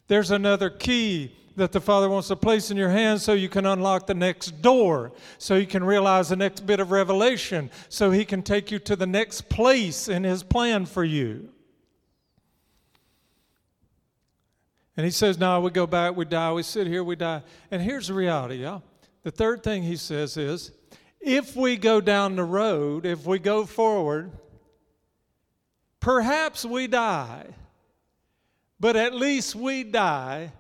There's 0.08 0.32
another 0.32 0.70
key 0.70 1.36
that 1.56 1.72
the 1.72 1.82
Father 1.82 2.10
wants 2.10 2.30
to 2.30 2.36
place 2.36 2.72
in 2.72 2.78
your 2.78 2.90
hands 2.90 3.24
so 3.24 3.34
you 3.34 3.50
can 3.50 3.66
unlock 3.66 4.08
the 4.08 4.14
next 4.14 4.62
door, 4.62 5.12
so 5.38 5.56
you 5.56 5.68
can 5.68 5.84
realize 5.84 6.30
the 6.30 6.36
next 6.36 6.66
bit 6.66 6.80
of 6.80 6.92
revelation, 6.92 7.70
so 7.90 8.12
He 8.12 8.26
can 8.26 8.42
take 8.42 8.72
you 8.72 8.80
to 8.80 8.96
the 8.96 9.06
next 9.06 9.50
place 9.50 10.08
in 10.08 10.24
His 10.24 10.42
plan 10.42 10.86
for 10.86 11.04
you. 11.04 11.50
And 14.98 15.06
He 15.06 15.12
says, 15.12 15.38
Now 15.38 15.62
we 15.62 15.70
go 15.70 15.86
back, 15.86 16.16
we 16.16 16.26
die, 16.26 16.52
we 16.52 16.64
sit 16.64 16.88
here, 16.88 17.04
we 17.04 17.16
die. 17.16 17.44
And 17.72 17.82
here's 17.82 18.08
the 18.08 18.14
reality, 18.14 18.64
y'all. 18.64 18.84
The 19.24 19.32
third 19.32 19.64
thing 19.64 19.84
He 19.84 19.96
says 19.96 20.38
is, 20.38 20.72
if 21.20 21.56
we 21.56 21.76
go 21.78 22.02
down 22.02 22.36
the 22.36 22.44
road, 22.44 23.06
if 23.06 23.26
we 23.26 23.40
go 23.40 23.66
forward, 23.66 24.32
perhaps 26.00 26.66
we 26.66 26.88
die, 26.88 27.46
but 28.80 28.96
at 28.96 29.14
least 29.14 29.56
we 29.56 29.84
die 29.84 30.52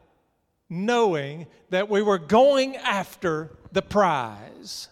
knowing 0.70 1.48
that 1.70 1.90
we 1.90 2.02
were 2.02 2.18
going 2.18 2.76
after 2.78 3.52
the 3.72 3.82
prize. 3.82 4.90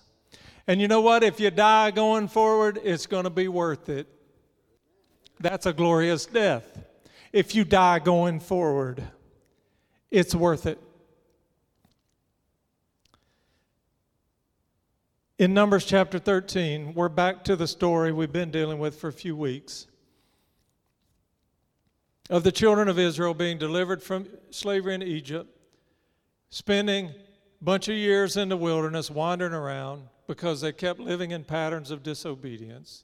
And 0.66 0.82
you 0.82 0.88
know 0.88 1.02
what? 1.02 1.24
If 1.24 1.40
you 1.40 1.50
die 1.52 1.92
going 1.92 2.28
forward, 2.28 2.80
it's 2.84 3.06
going 3.06 3.24
to 3.24 3.30
be 3.30 3.48
worth 3.48 3.90
it. 3.90 4.08
That's 5.40 5.66
a 5.66 5.74
glorious 5.74 6.26
death. 6.26 6.66
If 7.32 7.54
you 7.54 7.64
die 7.64 8.00
going 8.00 8.40
forward, 8.40 9.04
it's 10.10 10.34
worth 10.34 10.66
it. 10.66 10.80
In 15.38 15.54
Numbers 15.54 15.86
chapter 15.86 16.18
13, 16.18 16.96
we're 16.96 17.10
back 17.10 17.44
to 17.44 17.56
the 17.56 17.68
story 17.68 18.12
we've 18.12 18.32
been 18.32 18.50
dealing 18.50 18.80
with 18.80 19.00
for 19.00 19.10
a 19.10 19.14
few 19.14 19.36
weeks 19.36 19.86
of 22.30 22.44
the 22.44 22.52
children 22.52 22.88
of 22.88 23.00
Israel 23.00 23.34
being 23.34 23.58
delivered 23.58 24.04
from 24.04 24.28
slavery 24.50 24.96
in 24.96 25.04
Egypt 25.04 25.50
spending 26.50 27.08
a 27.08 27.64
bunch 27.64 27.88
of 27.88 27.96
years 27.96 28.38
in 28.38 28.50
the 28.50 28.58
wilderness 28.58 29.12
wandering 29.12 29.54
around, 29.54 30.04
because 30.28 30.62
they 30.62 30.72
kept 30.72 31.00
living 31.00 31.32
in 31.32 31.44
patterns 31.44 31.92
of 31.92 32.04
disobedience. 32.04 33.04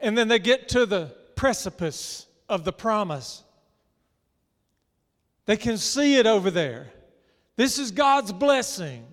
And 0.00 0.16
then 0.16 0.28
they 0.28 0.38
get 0.38 0.68
to 0.70 0.86
the 0.86 1.14
precipice 1.34 2.26
of 2.48 2.64
the 2.64 2.72
promise. 2.72 3.42
They 5.46 5.56
can 5.56 5.78
see 5.78 6.16
it 6.16 6.26
over 6.26 6.50
there. 6.50 6.88
This 7.56 7.78
is 7.78 7.90
God's 7.90 8.32
blessing. 8.32 9.06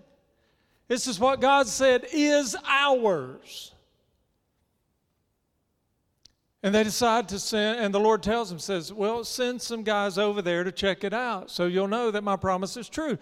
This 0.87 1.07
is 1.07 1.19
what 1.19 1.41
God 1.41 1.67
said 1.67 2.05
is 2.11 2.55
ours. 2.67 3.73
And 6.65 6.73
they 6.73 6.83
decide 6.83 7.29
to 7.29 7.37
send, 7.37 7.79
and 7.79 7.93
the 7.93 7.99
Lord 7.99 8.23
tells 8.23 8.49
them, 8.49 8.57
says, 8.57 8.91
Well, 8.91 9.23
send 9.23 9.61
some 9.61 9.83
guys 9.83 10.17
over 10.17 10.41
there 10.41 10.63
to 10.63 10.71
check 10.71 11.03
it 11.03 11.13
out 11.13 11.51
so 11.51 11.67
you'll 11.67 11.87
know 11.87 12.09
that 12.09 12.23
my 12.23 12.35
promise 12.35 12.75
is 12.75 12.89
true. 12.89 13.19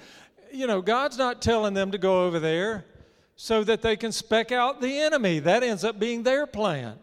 You 0.54 0.66
know, 0.66 0.82
God's 0.82 1.18
not 1.18 1.42
telling 1.42 1.74
them 1.74 1.92
to 1.92 1.98
go 1.98 2.24
over 2.24 2.40
there 2.40 2.86
so 3.36 3.66
that 3.66 3.82
they 3.82 3.98
can 3.98 4.14
spec 4.14 4.54
out 4.54 4.80
the 4.80 4.98
enemy. 4.98 5.40
That 5.40 5.62
ends 5.62 5.84
up 5.84 6.00
being 6.00 6.24
their 6.24 6.48
plan. 6.48 6.98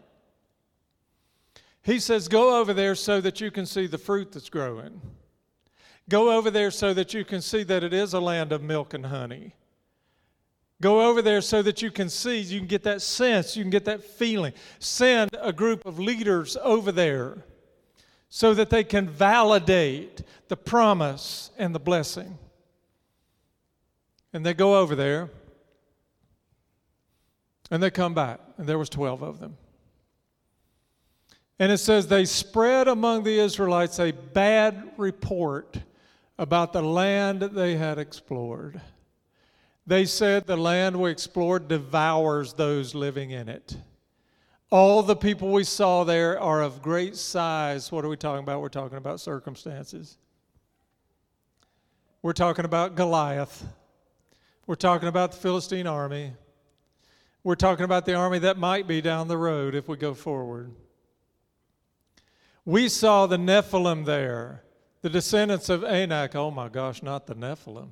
He 1.83 1.99
says, 1.99 2.27
Go 2.27 2.59
over 2.59 2.73
there 2.73 2.95
so 2.95 3.21
that 3.21 3.39
you 3.39 3.51
can 3.51 3.67
see 3.67 3.85
the 3.85 3.99
fruit 3.99 4.31
that's 4.31 4.49
growing. 4.49 4.99
Go 6.09 6.35
over 6.35 6.49
there 6.49 6.71
so 6.71 6.91
that 6.95 7.13
you 7.13 7.23
can 7.23 7.43
see 7.43 7.61
that 7.61 7.83
it 7.83 7.93
is 7.93 8.15
a 8.15 8.19
land 8.19 8.51
of 8.51 8.63
milk 8.63 8.95
and 8.95 9.05
honey. 9.05 9.53
Go 10.81 11.07
over 11.07 11.21
there 11.21 11.41
so 11.41 11.61
that 11.61 11.83
you 11.83 11.91
can 11.91 12.09
see, 12.09 12.39
you 12.39 12.59
can 12.59 12.67
get 12.67 12.83
that 12.83 13.03
sense, 13.03 13.55
you 13.55 13.63
can 13.63 13.69
get 13.69 13.85
that 13.85 14.03
feeling. 14.03 14.51
Send 14.79 15.29
a 15.39 15.53
group 15.53 15.85
of 15.85 15.99
leaders 15.99 16.57
over 16.61 16.91
there 16.91 17.45
so 18.29 18.55
that 18.55 18.71
they 18.71 18.83
can 18.83 19.07
validate 19.07 20.23
the 20.47 20.57
promise 20.57 21.51
and 21.57 21.75
the 21.75 21.79
blessing. 21.79 22.37
And 24.33 24.43
they 24.43 24.55
go 24.55 24.79
over 24.79 24.95
there 24.95 25.29
and 27.69 27.81
they 27.81 27.91
come 27.91 28.13
back, 28.13 28.39
and 28.57 28.67
there 28.67 28.79
was 28.79 28.89
12 28.89 29.21
of 29.21 29.39
them. 29.39 29.57
And 31.59 31.71
it 31.71 31.77
says 31.77 32.07
they 32.07 32.25
spread 32.25 32.87
among 32.87 33.23
the 33.23 33.37
Israelites 33.37 33.99
a 33.99 34.11
bad 34.11 34.93
report 34.97 35.77
about 36.39 36.73
the 36.73 36.81
land 36.81 37.41
that 37.41 37.53
they 37.53 37.75
had 37.75 37.99
explored. 37.99 38.81
They 39.91 40.05
said 40.05 40.47
the 40.47 40.55
land 40.55 40.95
we 40.95 41.11
explored 41.11 41.67
devours 41.67 42.53
those 42.53 42.95
living 42.95 43.31
in 43.31 43.49
it. 43.49 43.75
All 44.69 45.03
the 45.03 45.17
people 45.17 45.51
we 45.51 45.65
saw 45.65 46.05
there 46.05 46.39
are 46.39 46.61
of 46.61 46.81
great 46.81 47.17
size. 47.17 47.91
What 47.91 48.05
are 48.05 48.07
we 48.07 48.15
talking 48.15 48.41
about? 48.41 48.61
We're 48.61 48.69
talking 48.69 48.97
about 48.97 49.19
circumstances. 49.19 50.17
We're 52.21 52.31
talking 52.31 52.63
about 52.63 52.95
Goliath. 52.95 53.65
We're 54.65 54.75
talking 54.75 55.09
about 55.09 55.33
the 55.33 55.39
Philistine 55.39 55.87
army. 55.87 56.35
We're 57.43 57.55
talking 57.55 57.83
about 57.83 58.05
the 58.05 58.13
army 58.13 58.39
that 58.39 58.57
might 58.57 58.87
be 58.87 59.01
down 59.01 59.27
the 59.27 59.37
road 59.37 59.75
if 59.75 59.89
we 59.89 59.97
go 59.97 60.13
forward. 60.13 60.71
We 62.63 62.87
saw 62.87 63.27
the 63.27 63.35
Nephilim 63.35 64.05
there, 64.05 64.63
the 65.01 65.09
descendants 65.09 65.67
of 65.67 65.83
Anak. 65.83 66.33
Oh 66.33 66.49
my 66.49 66.69
gosh, 66.69 67.03
not 67.03 67.27
the 67.27 67.35
Nephilim. 67.35 67.89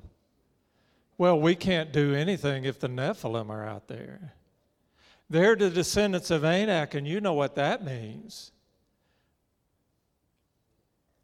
Well, 1.19 1.37
we 1.37 1.53
can't 1.53 1.91
do 1.91 2.15
anything 2.15 2.63
if 2.63 2.79
the 2.79 2.87
Nephilim 2.87 3.49
are 3.49 3.67
out 3.67 3.89
there. 3.89 4.35
They're 5.29 5.57
the 5.57 5.69
descendants 5.69 6.31
of 6.31 6.45
Anak, 6.45 6.93
and 6.93 7.05
you 7.05 7.19
know 7.19 7.33
what 7.33 7.55
that 7.55 7.83
means. 7.83 8.53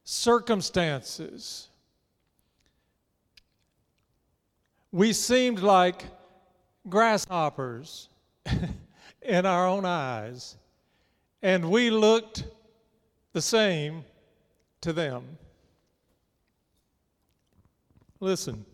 Circumstances. 0.03 1.69
We 4.91 5.13
seemed 5.13 5.59
like 5.59 6.03
grasshoppers 6.89 8.09
in 9.21 9.45
our 9.45 9.65
own 9.65 9.85
eyes, 9.85 10.57
and 11.41 11.71
we 11.71 11.89
looked 11.89 12.43
the 13.31 13.41
same 13.41 14.03
to 14.81 14.91
them. 14.91 15.37
Listen. 18.19 18.65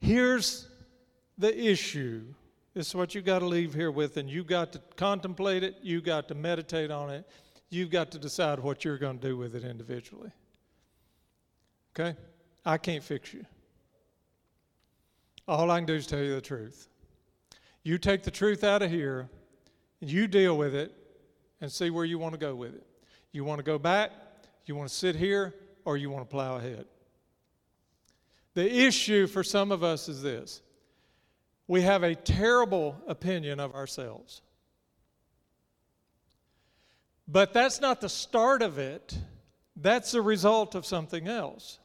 Here's 0.00 0.68
the 1.36 1.56
issue. 1.70 2.22
This 2.74 2.88
is 2.88 2.94
what 2.94 3.14
you 3.14 3.22
got 3.22 3.40
to 3.40 3.46
leave 3.46 3.74
here 3.74 3.90
with, 3.90 4.16
and 4.16 4.30
you 4.30 4.44
got 4.44 4.72
to 4.72 4.80
contemplate 4.96 5.62
it, 5.62 5.76
you 5.82 6.00
got 6.00 6.28
to 6.28 6.34
meditate 6.34 6.90
on 6.90 7.10
it, 7.10 7.28
you've 7.70 7.90
got 7.90 8.10
to 8.12 8.18
decide 8.18 8.60
what 8.60 8.84
you're 8.84 8.98
going 8.98 9.18
to 9.18 9.28
do 9.28 9.36
with 9.36 9.54
it 9.54 9.64
individually. 9.64 10.30
Okay? 11.98 12.16
I 12.64 12.78
can't 12.78 13.02
fix 13.02 13.34
you. 13.34 13.44
All 15.48 15.70
I 15.70 15.78
can 15.78 15.86
do 15.86 15.94
is 15.94 16.06
tell 16.06 16.20
you 16.20 16.34
the 16.34 16.40
truth. 16.40 16.88
You 17.82 17.98
take 17.98 18.22
the 18.22 18.30
truth 18.30 18.64
out 18.64 18.82
of 18.82 18.90
here, 18.90 19.28
you 20.00 20.28
deal 20.28 20.56
with 20.56 20.74
it, 20.74 20.92
and 21.60 21.72
see 21.72 21.90
where 21.90 22.04
you 22.04 22.18
want 22.18 22.34
to 22.34 22.38
go 22.38 22.54
with 22.54 22.74
it. 22.74 22.86
You 23.32 23.44
want 23.44 23.58
to 23.58 23.64
go 23.64 23.78
back, 23.78 24.12
you 24.66 24.76
want 24.76 24.88
to 24.88 24.94
sit 24.94 25.16
here, 25.16 25.54
or 25.84 25.96
you 25.96 26.10
want 26.10 26.28
to 26.28 26.30
plow 26.30 26.56
ahead. 26.56 26.84
The 28.58 28.86
issue 28.86 29.28
for 29.28 29.44
some 29.44 29.70
of 29.70 29.84
us 29.84 30.08
is 30.08 30.20
this 30.20 30.62
we 31.68 31.82
have 31.82 32.02
a 32.02 32.16
terrible 32.16 33.00
opinion 33.06 33.60
of 33.60 33.72
ourselves. 33.72 34.42
But 37.28 37.52
that's 37.52 37.80
not 37.80 38.00
the 38.00 38.08
start 38.08 38.62
of 38.62 38.76
it, 38.76 39.16
that's 39.76 40.10
the 40.10 40.22
result 40.22 40.74
of 40.74 40.84
something 40.84 41.28
else. 41.28 41.78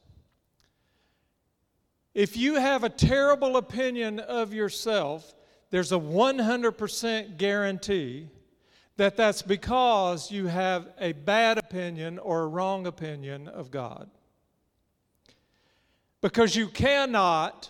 If 2.16 2.36
you 2.36 2.56
have 2.56 2.84
a 2.84 2.90
terrible 2.90 3.58
opinion 3.58 4.20
of 4.20 4.52
yourself, 4.52 5.36
there's 5.70 5.92
a 5.92 6.00
100% 6.00 7.38
guarantee 7.38 8.30
that 8.98 9.16
that's 9.16 9.44
because 9.44 10.32
you 10.32 10.48
have 10.48 10.88
a 10.98 11.12
bad 11.12 11.60
opinion 11.60 12.18
or 12.18 12.42
a 12.42 12.48
wrong 12.48 12.88
opinion 12.88 13.48
of 13.48 13.70
God. 13.70 14.10
Because 16.24 16.56
you 16.56 16.70
cannot 16.70 17.70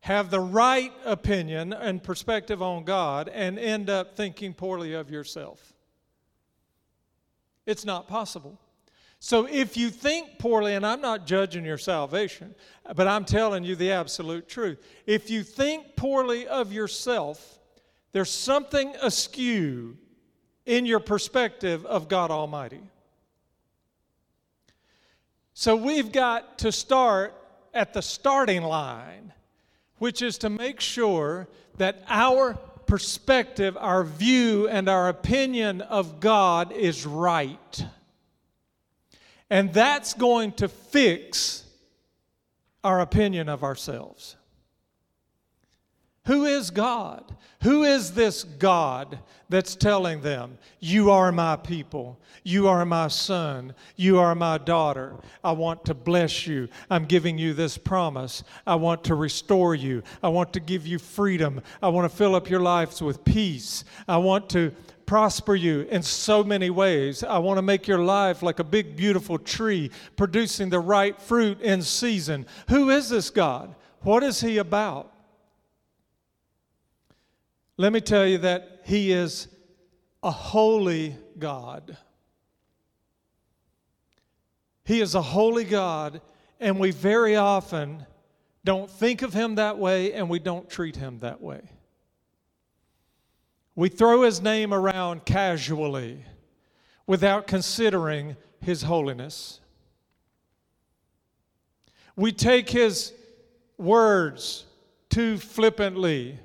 have 0.00 0.30
the 0.30 0.40
right 0.40 0.90
opinion 1.04 1.74
and 1.74 2.02
perspective 2.02 2.62
on 2.62 2.84
God 2.84 3.28
and 3.28 3.58
end 3.58 3.90
up 3.90 4.16
thinking 4.16 4.54
poorly 4.54 4.94
of 4.94 5.10
yourself. 5.10 5.74
It's 7.66 7.84
not 7.84 8.08
possible. 8.08 8.58
So 9.18 9.46
if 9.46 9.76
you 9.76 9.90
think 9.90 10.38
poorly, 10.38 10.74
and 10.74 10.86
I'm 10.86 11.02
not 11.02 11.26
judging 11.26 11.66
your 11.66 11.76
salvation, 11.76 12.54
but 12.96 13.06
I'm 13.06 13.26
telling 13.26 13.64
you 13.64 13.76
the 13.76 13.92
absolute 13.92 14.48
truth. 14.48 14.82
If 15.06 15.28
you 15.28 15.42
think 15.42 15.94
poorly 15.94 16.46
of 16.46 16.72
yourself, 16.72 17.58
there's 18.12 18.30
something 18.30 18.94
askew 19.02 19.98
in 20.64 20.86
your 20.86 21.00
perspective 21.00 21.84
of 21.84 22.08
God 22.08 22.30
Almighty. 22.30 22.80
So 25.52 25.76
we've 25.76 26.12
got 26.12 26.58
to 26.60 26.72
start 26.72 27.34
at 27.74 27.92
the 27.92 28.02
starting 28.02 28.62
line, 28.62 29.32
which 29.98 30.22
is 30.22 30.38
to 30.38 30.50
make 30.50 30.80
sure 30.80 31.48
that 31.76 32.02
our 32.08 32.54
perspective, 32.86 33.76
our 33.78 34.04
view, 34.04 34.68
and 34.68 34.88
our 34.88 35.08
opinion 35.08 35.80
of 35.80 36.20
God 36.20 36.72
is 36.72 37.04
right. 37.04 37.84
And 39.50 39.72
that's 39.72 40.14
going 40.14 40.52
to 40.52 40.68
fix 40.68 41.64
our 42.82 43.00
opinion 43.00 43.48
of 43.48 43.64
ourselves. 43.64 44.36
Who 46.26 46.46
is 46.46 46.70
God? 46.70 47.36
Who 47.62 47.82
is 47.82 48.12
this 48.12 48.44
God 48.44 49.18
that's 49.48 49.74
telling 49.74 50.20
them, 50.20 50.58
You 50.80 51.10
are 51.10 51.32
my 51.32 51.56
people, 51.56 52.18
you 52.42 52.68
are 52.68 52.84
my 52.84 53.08
son, 53.08 53.74
you 53.96 54.18
are 54.18 54.34
my 54.34 54.58
daughter. 54.58 55.16
I 55.42 55.52
want 55.52 55.84
to 55.86 55.94
bless 55.94 56.46
you. 56.46 56.68
I'm 56.90 57.04
giving 57.04 57.38
you 57.38 57.54
this 57.54 57.78
promise. 57.78 58.42
I 58.66 58.74
want 58.74 59.04
to 59.04 59.14
restore 59.14 59.74
you. 59.74 60.02
I 60.22 60.28
want 60.28 60.52
to 60.54 60.60
give 60.60 60.86
you 60.86 60.98
freedom. 60.98 61.62
I 61.82 61.88
want 61.88 62.10
to 62.10 62.14
fill 62.14 62.34
up 62.34 62.50
your 62.50 62.60
lives 62.60 63.00
with 63.00 63.24
peace. 63.24 63.84
I 64.08 64.16
want 64.18 64.50
to 64.50 64.72
prosper 65.06 65.54
you 65.54 65.82
in 65.90 66.02
so 66.02 66.44
many 66.44 66.68
ways. 66.68 67.22
I 67.22 67.38
want 67.38 67.56
to 67.58 67.62
make 67.62 67.86
your 67.86 68.00
life 68.00 68.42
like 68.42 68.58
a 68.58 68.64
big, 68.64 68.96
beautiful 68.96 69.38
tree 69.38 69.90
producing 70.16 70.68
the 70.68 70.80
right 70.80 71.20
fruit 71.20 71.60
in 71.62 71.80
season. 71.80 72.46
Who 72.68 72.90
is 72.90 73.08
this 73.08 73.30
God? 73.30 73.74
What 74.00 74.22
is 74.22 74.40
He 74.40 74.58
about? 74.58 75.13
Let 77.76 77.92
me 77.92 78.00
tell 78.00 78.26
you 78.26 78.38
that 78.38 78.82
He 78.84 79.10
is 79.12 79.48
a 80.22 80.30
holy 80.30 81.16
God. 81.38 81.96
He 84.84 85.00
is 85.00 85.14
a 85.14 85.22
holy 85.22 85.64
God, 85.64 86.20
and 86.60 86.78
we 86.78 86.90
very 86.90 87.36
often 87.36 88.06
don't 88.64 88.90
think 88.90 89.22
of 89.22 89.32
Him 89.32 89.56
that 89.56 89.78
way 89.78 90.12
and 90.12 90.28
we 90.28 90.38
don't 90.38 90.68
treat 90.68 90.96
Him 90.96 91.18
that 91.20 91.40
way. 91.40 91.62
We 93.74 93.88
throw 93.88 94.22
His 94.22 94.40
name 94.40 94.72
around 94.72 95.24
casually 95.24 96.24
without 97.06 97.46
considering 97.46 98.36
His 98.60 98.82
holiness. 98.82 99.60
We 102.16 102.30
take 102.30 102.70
His 102.70 103.12
words 103.76 104.64
too 105.10 105.38
flippantly, 105.38 106.38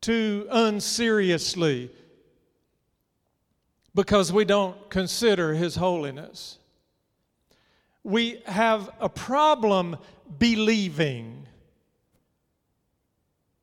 too 0.00 0.46
unseriously, 0.50 1.90
because 3.94 4.32
we 4.32 4.44
don't 4.44 4.88
consider 4.88 5.54
His 5.54 5.76
holiness. 5.76 6.58
We 8.02 8.42
have 8.46 8.90
a 9.00 9.08
problem 9.08 9.96
believing 10.38 11.46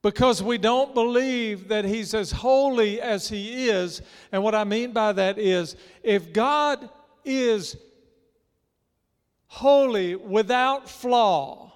because 0.02 0.44
we 0.44 0.58
don't 0.58 0.94
believe 0.94 1.70
that 1.70 1.86
He's 1.86 2.14
as 2.14 2.32
holy 2.32 3.02
as 3.02 3.28
He 3.28 3.70
is. 3.70 4.02
And 4.32 4.44
what 4.44 4.56
I 4.56 4.64
mean 4.64 4.92
by 4.92 5.12
that 5.14 5.38
is 5.38 5.76
if 6.04 6.32
God 6.34 6.90
is 7.26 7.76
holy 9.48 10.16
without 10.16 10.90
flaw, 10.90 11.72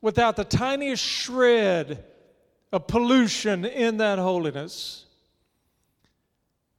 without 0.00 0.36
the 0.36 0.44
tiniest 0.44 1.02
shred 1.02 2.04
of 2.72 2.86
pollution 2.86 3.64
in 3.64 3.98
that 3.98 4.18
holiness, 4.18 5.04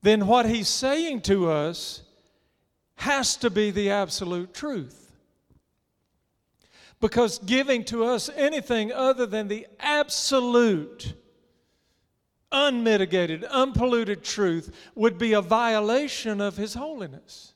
then 0.02 0.28
what 0.28 0.45
He's 0.45 0.67
saying 0.67 1.21
to 1.21 1.50
us 1.50 2.02
has 2.95 3.36
to 3.38 3.50
be 3.50 3.71
the 3.71 3.91
absolute 3.91 4.54
truth. 4.54 5.12
Because 7.00 7.39
giving 7.39 7.84
to 7.86 8.06
us 8.06 8.30
anything 8.36 8.91
other 8.91 9.26
than 9.26 9.47
the 9.47 9.67
absolute, 9.80 11.13
unmitigated, 12.52 13.43
unpolluted 13.43 14.23
truth 14.23 14.76
would 14.95 15.17
be 15.17 15.34
a 15.34 15.41
violation 15.41 16.41
of 16.41 16.58
His 16.58 16.73
holiness. 16.73 17.54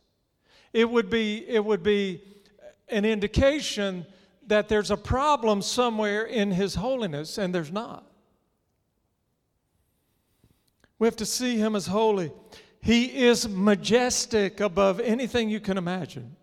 It 0.74 0.90
would 0.90 1.10
be, 1.10 1.44
it 1.48 1.64
would 1.66 1.84
be 1.84 2.22
an 2.88 3.04
indication 3.04 4.06
that 4.48 4.70
there's 4.70 4.92
a 4.92 4.98
problem 4.98 5.62
somewhere 5.62 6.24
in 6.24 6.52
His 6.52 6.76
holiness, 6.76 7.38
and 7.38 7.54
there's 7.56 7.72
not. 7.72 8.11
We 11.02 11.08
have 11.08 11.16
to 11.16 11.26
see 11.26 11.58
Him 11.58 11.76
as 11.76 11.88
holy. 11.88 12.32
He 12.80 13.06
is 13.26 13.50
majestic 13.50 14.60
above 14.60 15.00
anything 15.00 15.50
you 15.50 15.60
can 15.60 15.80
imagine. 15.80 16.36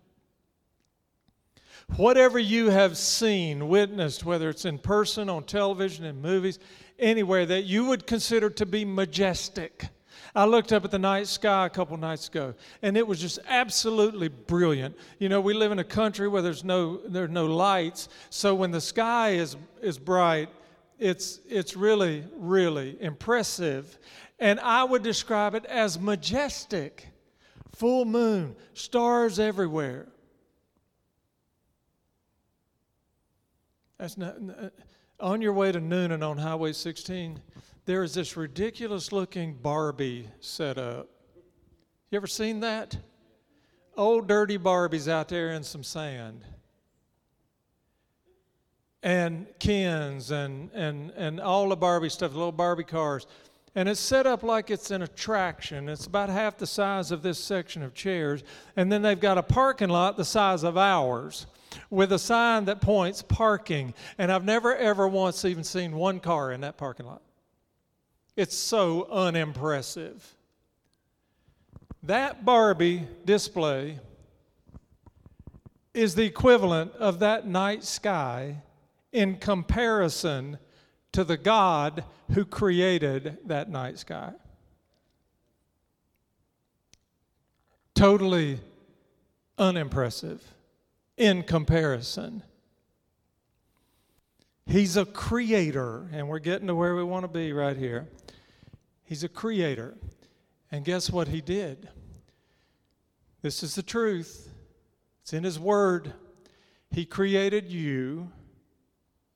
Whatever 1.95 2.37
you 2.37 2.69
have 2.69 2.97
seen, 2.97 3.69
witnessed, 3.69 4.25
whether 4.25 4.49
it's 4.49 4.65
in 4.65 4.77
person, 4.77 5.29
on 5.29 5.45
television, 5.45 6.03
in 6.03 6.21
movies, 6.21 6.59
anywhere 6.99 7.45
that 7.45 7.63
you 7.67 7.85
would 7.85 8.05
consider 8.05 8.49
to 8.49 8.65
be 8.65 8.83
majestic. 8.83 9.87
I 10.35 10.43
looked 10.43 10.73
up 10.73 10.83
at 10.83 10.91
the 10.91 10.99
night 10.99 11.27
sky 11.27 11.67
a 11.67 11.69
couple 11.69 11.95
nights 11.95 12.27
ago, 12.27 12.53
and 12.81 12.97
it 12.97 13.07
was 13.07 13.21
just 13.21 13.39
absolutely 13.47 14.27
brilliant. 14.27 14.93
You 15.19 15.29
know, 15.29 15.39
we 15.39 15.53
live 15.53 15.71
in 15.71 15.79
a 15.79 15.85
country 15.85 16.27
where 16.27 16.41
there's 16.41 16.65
no 16.65 16.97
there's 17.07 17.29
no 17.29 17.45
lights, 17.45 18.09
so 18.29 18.53
when 18.55 18.71
the 18.71 18.81
sky 18.81 19.35
is 19.35 19.55
is 19.81 19.97
bright, 19.97 20.49
it's 20.99 21.39
it's 21.47 21.77
really 21.77 22.25
really 22.35 22.97
impressive, 22.99 23.97
and 24.39 24.59
I 24.59 24.83
would 24.83 25.03
describe 25.03 25.55
it 25.55 25.65
as 25.65 25.99
majestic. 25.99 27.07
Full 27.75 28.05
moon, 28.05 28.55
stars 28.73 29.39
everywhere. 29.39 30.07
That's 33.97 34.17
not, 34.17 34.37
uh, 34.37 34.69
on 35.19 35.41
your 35.41 35.53
way 35.53 35.71
to 35.71 35.79
Noonan 35.79 36.23
on 36.23 36.37
Highway 36.37 36.71
16, 36.71 37.41
there 37.85 38.03
is 38.03 38.13
this 38.13 38.37
ridiculous 38.37 39.11
looking 39.11 39.53
Barbie 39.53 40.29
set 40.39 40.77
up. 40.77 41.09
You 42.09 42.15
ever 42.15 42.27
seen 42.27 42.61
that? 42.61 42.97
Old 43.97 44.27
dirty 44.27 44.57
Barbies 44.57 45.09
out 45.09 45.27
there 45.27 45.51
in 45.51 45.63
some 45.63 45.83
sand. 45.83 46.45
And 49.03 49.47
Kens 49.59 50.31
and, 50.31 50.71
and, 50.73 51.11
and 51.11 51.39
all 51.39 51.69
the 51.69 51.75
Barbie 51.75 52.09
stuff, 52.09 52.33
little 52.33 52.51
Barbie 52.51 52.83
cars. 52.83 53.27
And 53.75 53.87
it's 53.87 53.99
set 53.99 54.25
up 54.25 54.43
like 54.43 54.71
it's 54.71 54.91
an 54.91 55.03
attraction. 55.03 55.89
It's 55.89 56.07
about 56.07 56.29
half 56.29 56.57
the 56.57 56.67
size 56.67 57.11
of 57.11 57.21
this 57.21 57.37
section 57.37 57.83
of 57.83 57.93
chairs. 57.93 58.43
And 58.75 58.91
then 58.91 59.01
they've 59.01 59.19
got 59.19 59.37
a 59.37 59.43
parking 59.43 59.89
lot 59.89 60.17
the 60.17 60.25
size 60.25 60.63
of 60.63 60.77
ours 60.77 61.45
with 61.89 62.11
a 62.11 62.19
sign 62.19 62.65
that 62.65 62.81
points 62.81 63.21
parking. 63.21 63.93
And 64.17 64.31
I've 64.31 64.43
never, 64.43 64.75
ever 64.75 65.07
once 65.07 65.45
even 65.45 65.63
seen 65.63 65.95
one 65.95 66.19
car 66.19 66.51
in 66.51 66.61
that 66.61 66.77
parking 66.77 67.05
lot. 67.05 67.21
It's 68.35 68.55
so 68.55 69.07
unimpressive. 69.11 70.35
That 72.03 72.45
Barbie 72.45 73.07
display 73.25 73.99
is 75.93 76.15
the 76.15 76.23
equivalent 76.23 76.93
of 76.93 77.19
that 77.19 77.45
night 77.45 77.83
sky 77.83 78.61
in 79.11 79.35
comparison 79.37 80.57
to 81.11 81.23
the 81.23 81.37
God 81.37 82.03
who 82.33 82.45
created 82.45 83.37
that 83.45 83.69
night 83.69 83.99
sky. 83.99 84.31
Totally 87.95 88.59
unimpressive 89.57 90.41
in 91.17 91.43
comparison. 91.43 92.43
He's 94.65 94.95
a 94.95 95.05
creator, 95.05 96.07
and 96.13 96.29
we're 96.29 96.39
getting 96.39 96.67
to 96.67 96.75
where 96.75 96.95
we 96.95 97.03
want 97.03 97.23
to 97.23 97.27
be 97.27 97.51
right 97.51 97.75
here. 97.75 98.07
He's 99.03 99.23
a 99.23 99.29
creator. 99.29 99.95
And 100.71 100.85
guess 100.85 101.09
what 101.09 101.27
he 101.27 101.41
did? 101.41 101.89
This 103.41 103.63
is 103.63 103.75
the 103.75 103.83
truth, 103.83 104.49
it's 105.23 105.33
in 105.33 105.43
his 105.43 105.59
word. 105.59 106.13
He 106.91 107.05
created 107.05 107.69
you 107.69 108.31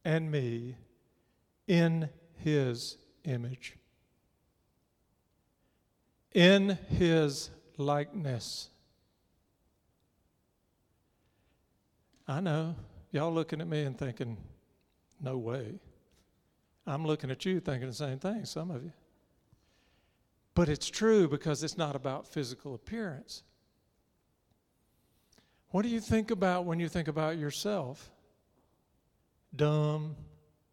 and 0.05 0.31
me 0.31 0.75
in 1.67 2.09
his 2.37 2.97
image, 3.23 3.77
in 6.33 6.77
his 6.89 7.49
likeness. 7.77 8.69
I 12.27 12.39
know. 12.39 12.75
Y'all 13.11 13.33
looking 13.33 13.61
at 13.61 13.67
me 13.67 13.83
and 13.83 13.97
thinking, 13.97 14.37
no 15.21 15.37
way. 15.37 15.79
I'm 16.85 17.05
looking 17.05 17.31
at 17.31 17.45
you 17.45 17.59
thinking 17.59 17.87
the 17.87 17.95
same 17.95 18.19
thing, 18.19 18.45
some 18.45 18.71
of 18.71 18.83
you. 18.83 18.91
But 20.55 20.69
it's 20.69 20.89
true 20.89 21.27
because 21.27 21.63
it's 21.63 21.77
not 21.77 21.95
about 21.95 22.27
physical 22.27 22.75
appearance. 22.75 23.43
What 25.69 25.81
do 25.81 25.89
you 25.89 25.99
think 25.99 26.29
about 26.29 26.65
when 26.65 26.79
you 26.79 26.87
think 26.87 27.07
about 27.07 27.37
yourself? 27.37 28.11
Dumb, 29.55 30.15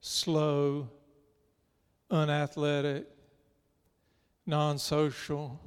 slow, 0.00 0.88
unathletic, 2.10 3.06
non 4.46 4.78
social, 4.78 5.60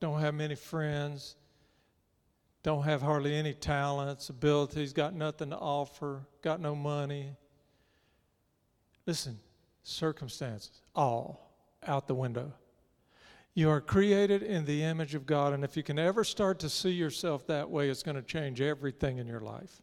don't 0.00 0.20
have 0.20 0.34
many 0.34 0.54
friends, 0.54 1.36
don't 2.62 2.84
have 2.84 3.00
hardly 3.00 3.34
any 3.34 3.54
talents, 3.54 4.28
abilities, 4.28 4.92
got 4.92 5.14
nothing 5.14 5.50
to 5.50 5.56
offer, 5.56 6.26
got 6.42 6.60
no 6.60 6.74
money. 6.74 7.36
Listen, 9.06 9.38
circumstances, 9.82 10.82
all 10.94 11.52
out 11.86 12.08
the 12.08 12.14
window. 12.14 12.52
You 13.54 13.70
are 13.70 13.80
created 13.80 14.42
in 14.42 14.66
the 14.66 14.82
image 14.82 15.14
of 15.14 15.24
God, 15.24 15.54
and 15.54 15.64
if 15.64 15.76
you 15.76 15.82
can 15.82 15.98
ever 15.98 16.24
start 16.24 16.58
to 16.58 16.68
see 16.68 16.90
yourself 16.90 17.46
that 17.46 17.70
way, 17.70 17.88
it's 17.88 18.02
going 18.02 18.16
to 18.16 18.22
change 18.22 18.60
everything 18.60 19.18
in 19.18 19.26
your 19.26 19.40
life. 19.40 19.80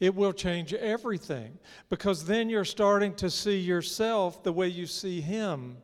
It 0.00 0.14
will 0.14 0.32
change 0.32 0.74
everything 0.74 1.58
because 1.88 2.24
then 2.24 2.50
you're 2.50 2.64
starting 2.64 3.14
to 3.16 3.30
see 3.30 3.58
yourself 3.58 4.42
the 4.42 4.52
way 4.52 4.68
you 4.68 4.86
see 4.86 5.20
Him, 5.20 5.76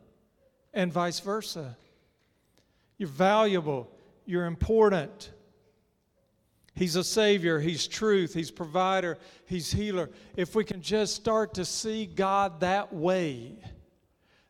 and 0.75 0.93
vice 0.93 1.21
versa. 1.21 1.77
You're 2.99 3.09
valuable, 3.09 3.91
you're 4.27 4.47
important. 4.47 5.33
He's 6.75 6.97
a 6.97 7.05
Savior, 7.05 7.61
He's 7.61 7.87
truth, 7.87 8.35
He's 8.35 8.51
provider, 8.51 9.19
He's 9.47 9.71
healer. 9.73 10.11
If 10.37 10.55
we 10.55 10.65
can 10.65 10.83
just 10.83 11.15
start 11.15 11.55
to 11.55 11.65
see 11.65 12.07
God 12.07 12.61
that 12.61 12.93
way, 12.93 13.59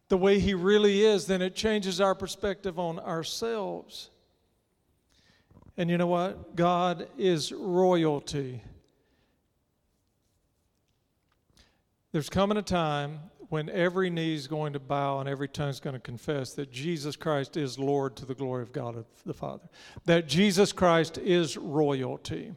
the 0.08 0.18
way 0.18 0.38
He 0.38 0.54
really 0.54 1.02
is, 1.02 1.26
then 1.26 1.42
it 1.42 1.54
changes 1.54 2.00
our 2.00 2.14
perspective 2.14 2.78
on 2.78 2.98
ourselves. 2.98 4.10
And 5.76 5.88
you 5.88 5.96
know 5.96 6.06
what? 6.06 6.56
God 6.56 7.08
is 7.16 7.52
royalty. 7.52 8.62
There's 12.12 12.28
coming 12.28 12.58
a 12.58 12.62
time 12.62 13.20
when 13.50 13.68
every 13.68 14.10
knee 14.10 14.34
is 14.34 14.48
going 14.48 14.72
to 14.72 14.80
bow 14.80 15.20
and 15.20 15.28
every 15.28 15.48
tongue 15.48 15.68
is 15.68 15.80
going 15.80 15.94
to 15.94 16.00
confess 16.00 16.54
that 16.54 16.70
Jesus 16.72 17.14
Christ 17.16 17.56
is 17.56 17.78
Lord 17.78 18.16
to 18.16 18.26
the 18.26 18.34
glory 18.34 18.62
of 18.62 18.72
God 18.72 19.04
the 19.24 19.34
Father, 19.34 19.68
that 20.06 20.28
Jesus 20.28 20.72
Christ 20.72 21.18
is 21.18 21.56
royalty. 21.56 22.52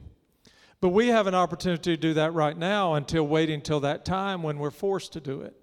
But 0.82 0.90
we 0.90 1.08
have 1.08 1.28
an 1.28 1.36
opportunity 1.36 1.96
to 1.96 2.02
do 2.02 2.14
that 2.16 2.34
right 2.34 2.58
now 2.58 2.96
until 2.96 3.28
waiting 3.28 3.56
until 3.56 3.80
that 3.82 4.06
time 4.06 4.44
when 4.44 4.60
we're 4.60 4.72
forced 4.72 5.14
to 5.14 5.22
do 5.22 5.42
it. 5.42 5.56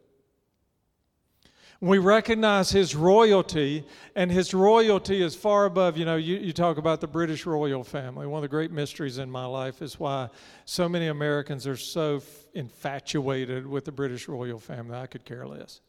We 1.83 1.97
recognize 1.97 2.71
his 2.71 2.95
royalty, 2.95 3.87
and 4.15 4.31
his 4.31 4.53
royalty 4.53 5.23
is 5.23 5.35
far 5.35 5.65
above. 5.65 5.97
You 5.97 6.05
know, 6.05 6.17
you, 6.17 6.37
you 6.37 6.53
talk 6.53 6.77
about 6.77 7.01
the 7.01 7.07
British 7.07 7.47
royal 7.47 7.83
family. 7.85 8.27
One 8.27 8.39
of 8.39 8.43
the 8.43 8.49
great 8.49 8.71
mysteries 8.71 9.17
in 9.17 9.31
my 9.31 9.47
life 9.47 9.81
is 9.81 9.99
why 9.99 10.29
so 10.67 10.91
many 10.91 11.07
Americans 11.07 11.67
are 11.67 11.79
so 11.79 12.17
f- 12.17 12.25
infatuated 12.53 13.67
with 13.67 13.87
the 13.87 13.93
British 13.93 14.29
royal 14.29 14.59
family. 14.59 14.95
I 14.95 15.07
could 15.07 15.25
care 15.25 15.47
less. 15.47 15.81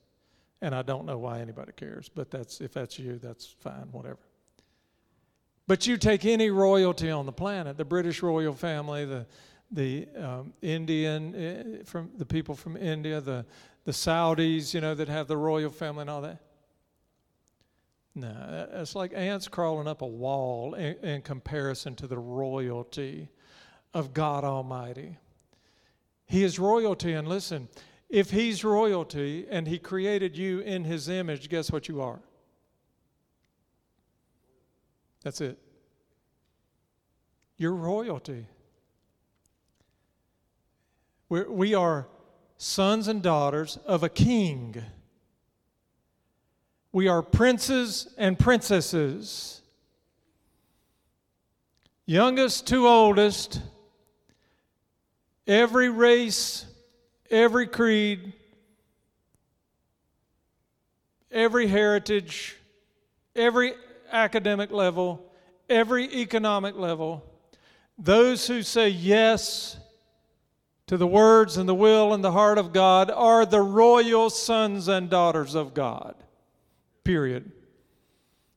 And 0.61 0.73
I 0.73 0.81
don't 0.81 1.05
know 1.05 1.17
why 1.17 1.41
anybody 1.41 1.73
cares, 1.75 2.07
but 2.07 2.31
that's, 2.31 2.61
if 2.61 2.71
that's 2.71 2.97
you, 2.97 3.17
that's 3.17 3.47
fine, 3.59 3.89
whatever. 3.91 4.19
But 5.67 5.87
you 5.87 5.97
take 5.97 6.23
any 6.23 6.51
royalty 6.51 7.09
on 7.09 7.25
the 7.25 7.33
planet, 7.33 7.75
the 7.75 7.83
British 7.83 8.21
royal 8.21 8.53
family, 8.53 9.03
the, 9.03 9.25
the 9.71 10.07
um, 10.17 10.53
Indian, 10.61 11.35
uh, 11.35 11.83
from 11.83 12.11
the 12.17 12.25
people 12.25 12.55
from 12.55 12.77
India, 12.77 13.19
the, 13.19 13.45
the 13.85 13.91
Saudis, 13.91 14.73
you 14.73 14.81
know, 14.81 14.93
that 14.95 15.07
have 15.09 15.27
the 15.27 15.37
royal 15.37 15.69
family 15.69 16.01
and 16.01 16.09
all 16.09 16.21
that. 16.21 16.39
No, 18.13 18.27
uh, 18.27 18.81
it's 18.81 18.93
like 18.93 19.13
ants 19.15 19.47
crawling 19.47 19.87
up 19.87 20.01
a 20.01 20.07
wall 20.07 20.73
in, 20.73 20.95
in 20.97 21.21
comparison 21.21 21.95
to 21.95 22.07
the 22.07 22.17
royalty 22.17 23.29
of 23.93 24.13
God 24.13 24.43
Almighty. 24.43 25.17
He 26.25 26.43
is 26.43 26.59
royalty, 26.59 27.13
and 27.13 27.27
listen, 27.27 27.69
if 28.09 28.31
He's 28.31 28.63
royalty 28.63 29.47
and 29.49 29.67
He 29.67 29.79
created 29.79 30.37
you 30.37 30.59
in 30.59 30.83
His 30.83 31.07
image, 31.07 31.49
guess 31.49 31.71
what 31.71 31.87
you 31.87 32.01
are? 32.01 32.19
That's 35.23 35.39
it. 35.39 35.57
You're 37.57 37.75
royalty. 37.75 38.47
We're, 41.29 41.49
we 41.49 41.73
are 41.75 42.07
sons 42.61 43.07
and 43.07 43.23
daughters 43.23 43.79
of 43.87 44.03
a 44.03 44.09
king. 44.09 44.75
We 46.91 47.07
are 47.07 47.23
princes 47.23 48.07
and 48.19 48.37
princesses. 48.37 49.63
Youngest 52.05 52.67
to 52.67 52.87
oldest, 52.87 53.61
every 55.47 55.89
race, 55.89 56.65
every 57.31 57.65
creed, 57.65 58.31
every 61.31 61.65
heritage, 61.65 62.57
every 63.35 63.73
academic 64.11 64.69
level, 64.69 65.25
every 65.67 66.05
economic 66.13 66.75
level, 66.75 67.25
those 67.97 68.45
who 68.45 68.61
say 68.61 68.89
yes 68.89 69.77
to 70.91 70.97
the 70.97 71.07
words 71.07 71.55
and 71.55 71.69
the 71.69 71.73
will 71.73 72.13
and 72.13 72.21
the 72.21 72.33
heart 72.33 72.57
of 72.57 72.73
God 72.73 73.09
are 73.09 73.45
the 73.45 73.61
royal 73.61 74.29
sons 74.29 74.89
and 74.89 75.09
daughters 75.09 75.55
of 75.55 75.73
God. 75.73 76.15
Period. 77.05 77.49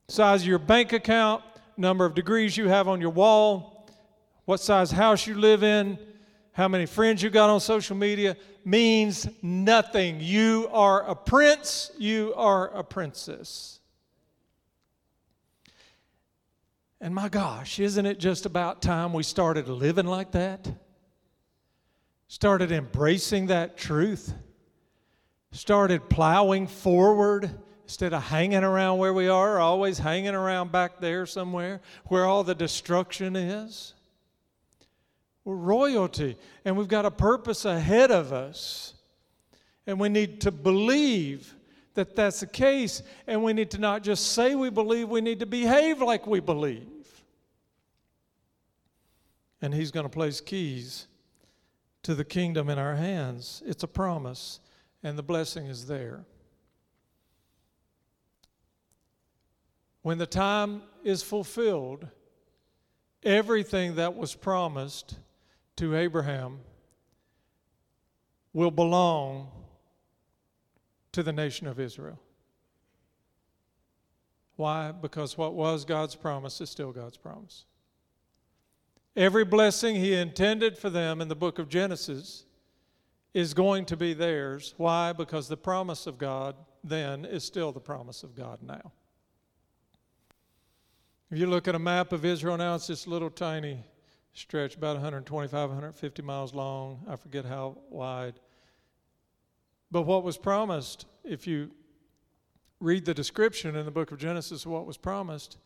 Size 0.09 0.41
of 0.41 0.47
your 0.49 0.59
bank 0.59 0.91
account, 0.91 1.43
number 1.77 2.03
of 2.03 2.13
degrees 2.13 2.57
you 2.57 2.67
have 2.67 2.89
on 2.89 2.99
your 2.99 3.11
wall, 3.11 3.87
what 4.43 4.59
size 4.59 4.91
house 4.91 5.25
you 5.25 5.35
live 5.35 5.63
in, 5.63 5.97
how 6.51 6.67
many 6.67 6.85
friends 6.85 7.23
you 7.23 7.29
got 7.29 7.49
on 7.49 7.61
social 7.61 7.95
media 7.95 8.35
means 8.65 9.29
nothing. 9.41 10.19
You 10.19 10.67
are 10.73 11.09
a 11.09 11.15
prince, 11.15 11.89
you 11.97 12.33
are 12.35 12.67
a 12.67 12.83
princess. 12.83 13.79
And 16.99 17.15
my 17.15 17.29
gosh, 17.29 17.79
isn't 17.79 18.05
it 18.05 18.19
just 18.19 18.45
about 18.45 18.81
time 18.81 19.13
we 19.13 19.23
started 19.23 19.69
living 19.69 20.05
like 20.05 20.31
that? 20.31 20.67
Started 22.27 22.71
embracing 22.71 23.47
that 23.47 23.77
truth, 23.77 24.33
started 25.51 26.09
plowing 26.09 26.67
forward 26.67 27.49
instead 27.83 28.13
of 28.13 28.23
hanging 28.23 28.63
around 28.63 28.97
where 28.97 29.13
we 29.13 29.27
are, 29.27 29.59
always 29.59 29.99
hanging 29.99 30.33
around 30.33 30.71
back 30.71 30.99
there 30.99 31.25
somewhere 31.25 31.81
where 32.05 32.25
all 32.25 32.43
the 32.43 32.55
destruction 32.55 33.35
is. 33.35 33.93
We're 35.43 35.55
royalty, 35.55 36.37
and 36.65 36.75
we've 36.75 36.87
got 36.87 37.05
a 37.05 37.11
purpose 37.11 37.65
ahead 37.65 38.09
of 38.09 38.33
us. 38.33 38.95
And 39.85 39.99
we 39.99 40.09
need 40.09 40.41
to 40.41 40.51
believe 40.51 41.53
that 41.93 42.15
that's 42.15 42.39
the 42.39 42.47
case. 42.47 43.03
And 43.27 43.43
we 43.43 43.53
need 43.53 43.69
to 43.71 43.77
not 43.77 44.01
just 44.01 44.31
say 44.31 44.55
we 44.55 44.71
believe, 44.71 45.07
we 45.09 45.21
need 45.21 45.39
to 45.41 45.45
behave 45.45 46.01
like 46.01 46.25
we 46.25 46.39
believe. 46.39 46.87
And 49.61 49.71
He's 49.71 49.91
going 49.91 50.05
to 50.05 50.09
place 50.09 50.41
keys 50.41 51.05
to 52.05 52.13
the 52.13 52.23
kingdom 52.23 52.69
in 52.69 52.77
our 52.77 52.93
hands. 52.93 53.63
It's 53.65 53.81
a 53.81 53.87
promise, 53.87 54.59
and 55.01 55.17
the 55.17 55.23
blessing 55.23 55.65
is 55.65 55.87
there. 55.87 56.23
When 60.03 60.19
the 60.19 60.27
time 60.27 60.83
is 61.03 61.23
fulfilled, 61.23 62.07
everything 63.23 63.95
that 63.95 64.15
was 64.15 64.35
promised 64.35 65.17
to 65.77 65.95
Abraham 65.95 66.59
will 68.53 68.69
belong 68.69 69.49
to 71.11 71.23
the 71.23 71.33
nation 71.33 71.65
of 71.65 71.79
Israel. 71.79 72.19
Why? 74.57 74.91
Because 74.91 75.39
what 75.39 75.55
was 75.55 75.85
God's 75.85 76.13
promise 76.13 76.61
is 76.61 76.69
still 76.69 76.91
God's 76.91 77.17
promise. 77.17 77.65
Every 79.15 79.45
blessing 79.45 79.95
He 79.95 80.13
intended 80.13 80.77
for 80.77 80.89
them 80.89 81.21
in 81.21 81.27
the 81.27 81.35
book 81.35 81.57
of 81.57 81.69
Genesis 81.69 82.45
is 83.33 83.53
going 83.53 83.85
to 83.85 83.97
be 83.97 84.13
theirs. 84.13 84.73
Why? 84.77 85.13
Because 85.13 85.47
the 85.47 85.57
promise 85.57 86.07
of 86.07 86.17
God 86.17 86.55
then 86.83 87.25
is 87.25 87.43
still 87.43 87.71
the 87.71 87.79
promise 87.79 88.23
of 88.23 88.35
God 88.35 88.59
now. 88.61 88.91
If 91.31 91.39
you 91.39 91.47
look 91.47 91.67
at 91.67 91.75
a 91.75 91.79
map 91.79 92.11
of 92.11 92.23
Israel 92.23 92.57
now, 92.57 92.75
it's 92.75 92.87
this 92.87 93.07
little 93.07 93.29
tiny 93.29 93.83
stretch, 94.33 94.75
about 94.75 94.95
125, 94.95 95.69
150 95.69 96.21
miles 96.21 96.53
long. 96.53 97.03
I 97.09 97.15
forget 97.15 97.45
how 97.45 97.77
wide. 97.89 98.35
But 99.91 100.03
what 100.03 100.23
was 100.23 100.37
promised, 100.37 101.05
if 101.23 101.47
you 101.47 101.71
read 102.79 103.05
the 103.05 103.13
description 103.13 103.75
in 103.75 103.85
the 103.85 103.91
book 103.91 104.11
of 104.11 104.17
Genesis 104.17 104.65
of 104.65 104.71
what 104.71 104.85
was 104.85 104.97
promised, 104.97 105.57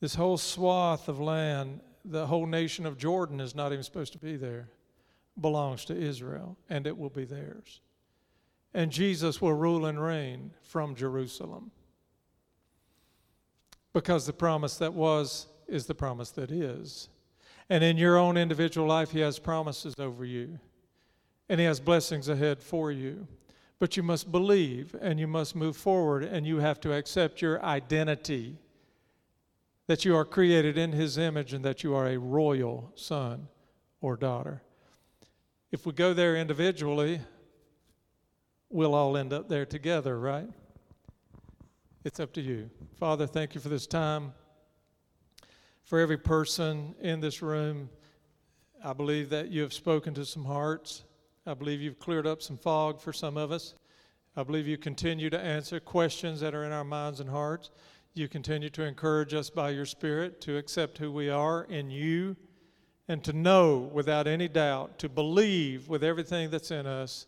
this 0.00 0.16
whole 0.16 0.36
swath 0.36 1.08
of 1.08 1.20
land 1.20 1.80
the 2.04 2.26
whole 2.26 2.46
nation 2.46 2.86
of 2.86 2.98
Jordan 2.98 3.40
is 3.40 3.54
not 3.54 3.72
even 3.72 3.84
supposed 3.84 4.12
to 4.12 4.18
be 4.18 4.36
there, 4.36 4.68
belongs 5.40 5.84
to 5.86 5.96
Israel, 5.96 6.56
and 6.68 6.86
it 6.86 6.96
will 6.96 7.10
be 7.10 7.24
theirs. 7.24 7.80
And 8.74 8.90
Jesus 8.90 9.40
will 9.40 9.52
rule 9.52 9.86
and 9.86 10.02
reign 10.02 10.52
from 10.62 10.94
Jerusalem. 10.94 11.70
Because 13.92 14.26
the 14.26 14.32
promise 14.32 14.76
that 14.78 14.94
was 14.94 15.46
is 15.68 15.86
the 15.86 15.94
promise 15.94 16.30
that 16.30 16.50
is. 16.50 17.08
And 17.68 17.84
in 17.84 17.96
your 17.96 18.16
own 18.16 18.36
individual 18.36 18.86
life, 18.86 19.10
He 19.10 19.20
has 19.20 19.38
promises 19.38 19.94
over 19.98 20.24
you, 20.24 20.58
and 21.48 21.60
He 21.60 21.66
has 21.66 21.80
blessings 21.80 22.28
ahead 22.28 22.62
for 22.62 22.90
you. 22.90 23.26
But 23.78 23.96
you 23.96 24.02
must 24.02 24.30
believe 24.30 24.94
and 25.00 25.18
you 25.18 25.26
must 25.26 25.56
move 25.56 25.76
forward, 25.76 26.22
and 26.22 26.46
you 26.46 26.58
have 26.58 26.80
to 26.80 26.92
accept 26.92 27.42
your 27.42 27.62
identity 27.64 28.56
that 29.86 30.04
you 30.04 30.16
are 30.16 30.24
created 30.24 30.78
in 30.78 30.92
his 30.92 31.18
image 31.18 31.52
and 31.52 31.64
that 31.64 31.82
you 31.82 31.94
are 31.94 32.08
a 32.08 32.18
royal 32.18 32.92
son 32.94 33.48
or 34.00 34.16
daughter. 34.16 34.62
If 35.70 35.86
we 35.86 35.92
go 35.92 36.12
there 36.14 36.36
individually, 36.36 37.20
we'll 38.68 38.94
all 38.94 39.16
end 39.16 39.32
up 39.32 39.48
there 39.48 39.66
together, 39.66 40.18
right? 40.18 40.48
It's 42.04 42.20
up 42.20 42.32
to 42.34 42.40
you. 42.40 42.70
Father, 42.98 43.26
thank 43.26 43.54
you 43.54 43.60
for 43.60 43.68
this 43.68 43.86
time. 43.86 44.32
For 45.84 45.98
every 45.98 46.18
person 46.18 46.94
in 47.00 47.20
this 47.20 47.42
room, 47.42 47.90
I 48.84 48.92
believe 48.92 49.30
that 49.30 49.50
you 49.50 49.62
have 49.62 49.72
spoken 49.72 50.14
to 50.14 50.24
some 50.24 50.44
hearts. 50.44 51.04
I 51.46 51.54
believe 51.54 51.80
you've 51.80 51.98
cleared 51.98 52.26
up 52.26 52.42
some 52.42 52.58
fog 52.58 53.00
for 53.00 53.12
some 53.12 53.36
of 53.36 53.52
us. 53.52 53.74
I 54.36 54.42
believe 54.42 54.66
you 54.66 54.78
continue 54.78 55.28
to 55.30 55.38
answer 55.38 55.78
questions 55.80 56.40
that 56.40 56.54
are 56.54 56.64
in 56.64 56.72
our 56.72 56.84
minds 56.84 57.20
and 57.20 57.28
hearts. 57.28 57.70
You 58.14 58.28
continue 58.28 58.68
to 58.70 58.82
encourage 58.82 59.32
us 59.32 59.48
by 59.48 59.70
your 59.70 59.86
Spirit 59.86 60.40
to 60.42 60.58
accept 60.58 60.98
who 60.98 61.10
we 61.10 61.30
are 61.30 61.64
in 61.64 61.90
you 61.90 62.36
and 63.08 63.24
to 63.24 63.32
know 63.32 63.90
without 63.92 64.26
any 64.26 64.48
doubt, 64.48 64.98
to 64.98 65.08
believe 65.08 65.88
with 65.88 66.04
everything 66.04 66.50
that's 66.50 66.70
in 66.70 66.86
us 66.86 67.26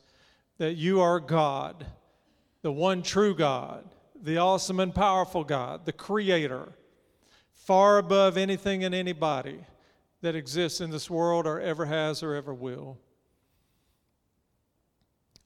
that 0.59 0.74
you 0.74 1.01
are 1.01 1.20
God, 1.20 1.87
the 2.61 2.70
one 2.70 3.03
true 3.03 3.35
God, 3.35 3.85
the 4.22 4.37
awesome 4.37 4.78
and 4.78 4.95
powerful 4.95 5.43
God, 5.43 5.87
the 5.87 5.93
Creator, 5.93 6.72
far 7.55 7.97
above 7.97 8.37
anything 8.37 8.85
and 8.85 8.95
anybody 8.95 9.61
that 10.20 10.37
exists 10.37 10.82
in 10.82 10.91
this 10.91 11.09
world 11.09 11.47
or 11.47 11.61
ever 11.61 11.87
has 11.87 12.22
or 12.22 12.35
ever 12.35 12.53
will. 12.53 12.99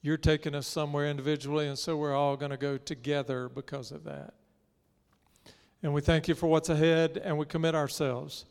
You're 0.03 0.17
taking 0.17 0.55
us 0.55 0.67
somewhere 0.67 1.09
individually, 1.09 1.69
and 1.69 1.79
so 1.79 1.97
we're 1.97 2.15
all 2.15 2.37
going 2.37 2.51
to 2.51 2.57
go 2.57 2.77
together 2.77 3.49
because 3.49 3.93
of 3.93 4.05
that. 4.05 4.35
And 5.83 5.95
we 5.95 6.01
thank 6.01 6.27
you 6.27 6.35
for 6.35 6.49
what's 6.49 6.69
ahead, 6.69 7.21
and 7.23 7.39
we 7.39 7.47
commit 7.47 7.75
ourselves 7.75 8.45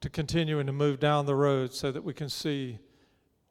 to 0.00 0.10
continuing 0.10 0.66
to 0.66 0.72
move 0.72 0.98
down 0.98 1.26
the 1.26 1.34
road 1.34 1.72
so 1.72 1.92
that 1.92 2.02
we 2.02 2.12
can 2.12 2.28
see 2.28 2.78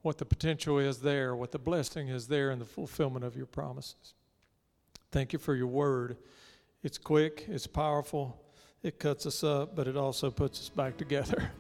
what 0.02 0.18
the 0.18 0.26
potential 0.26 0.80
is 0.80 1.00
there, 1.00 1.36
what 1.36 1.52
the 1.52 1.60
blessing 1.60 2.10
is 2.10 2.28
there 2.28 2.52
in 2.52 2.60
the 2.60 2.66
fulfillment 2.66 3.24
of 3.24 3.38
your 3.38 3.46
promises. 3.46 4.16
Thank 5.12 5.32
you 5.32 5.40
for 5.40 5.56
your 5.56 5.68
word. 5.68 6.18
It's 6.84 6.98
quick, 6.98 7.46
it's 7.48 7.68
powerful, 7.68 8.38
it 8.84 9.00
cuts 9.00 9.26
us 9.26 9.44
up, 9.44 9.76
but 9.76 9.88
it 9.88 9.96
also 9.96 10.32
puts 10.32 10.60
us 10.60 10.70
back 10.70 10.98
together. 10.98 11.52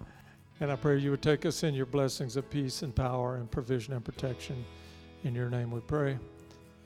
and 0.60 0.72
I 0.72 0.76
pray 0.76 0.98
you 0.98 1.10
would 1.10 1.22
take 1.22 1.44
us 1.46 1.62
in 1.62 1.74
your 1.74 1.86
blessings 1.86 2.36
of 2.36 2.48
peace 2.50 2.82
and 2.82 2.94
power 2.94 3.36
and 3.36 3.50
provision 3.50 3.92
and 3.94 4.04
protection. 4.04 4.64
In 5.22 5.34
your 5.34 5.50
name 5.50 5.70
we 5.70 5.80
pray. 5.80 6.18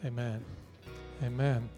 Amen. 0.05 0.45
Amen. 1.23 1.69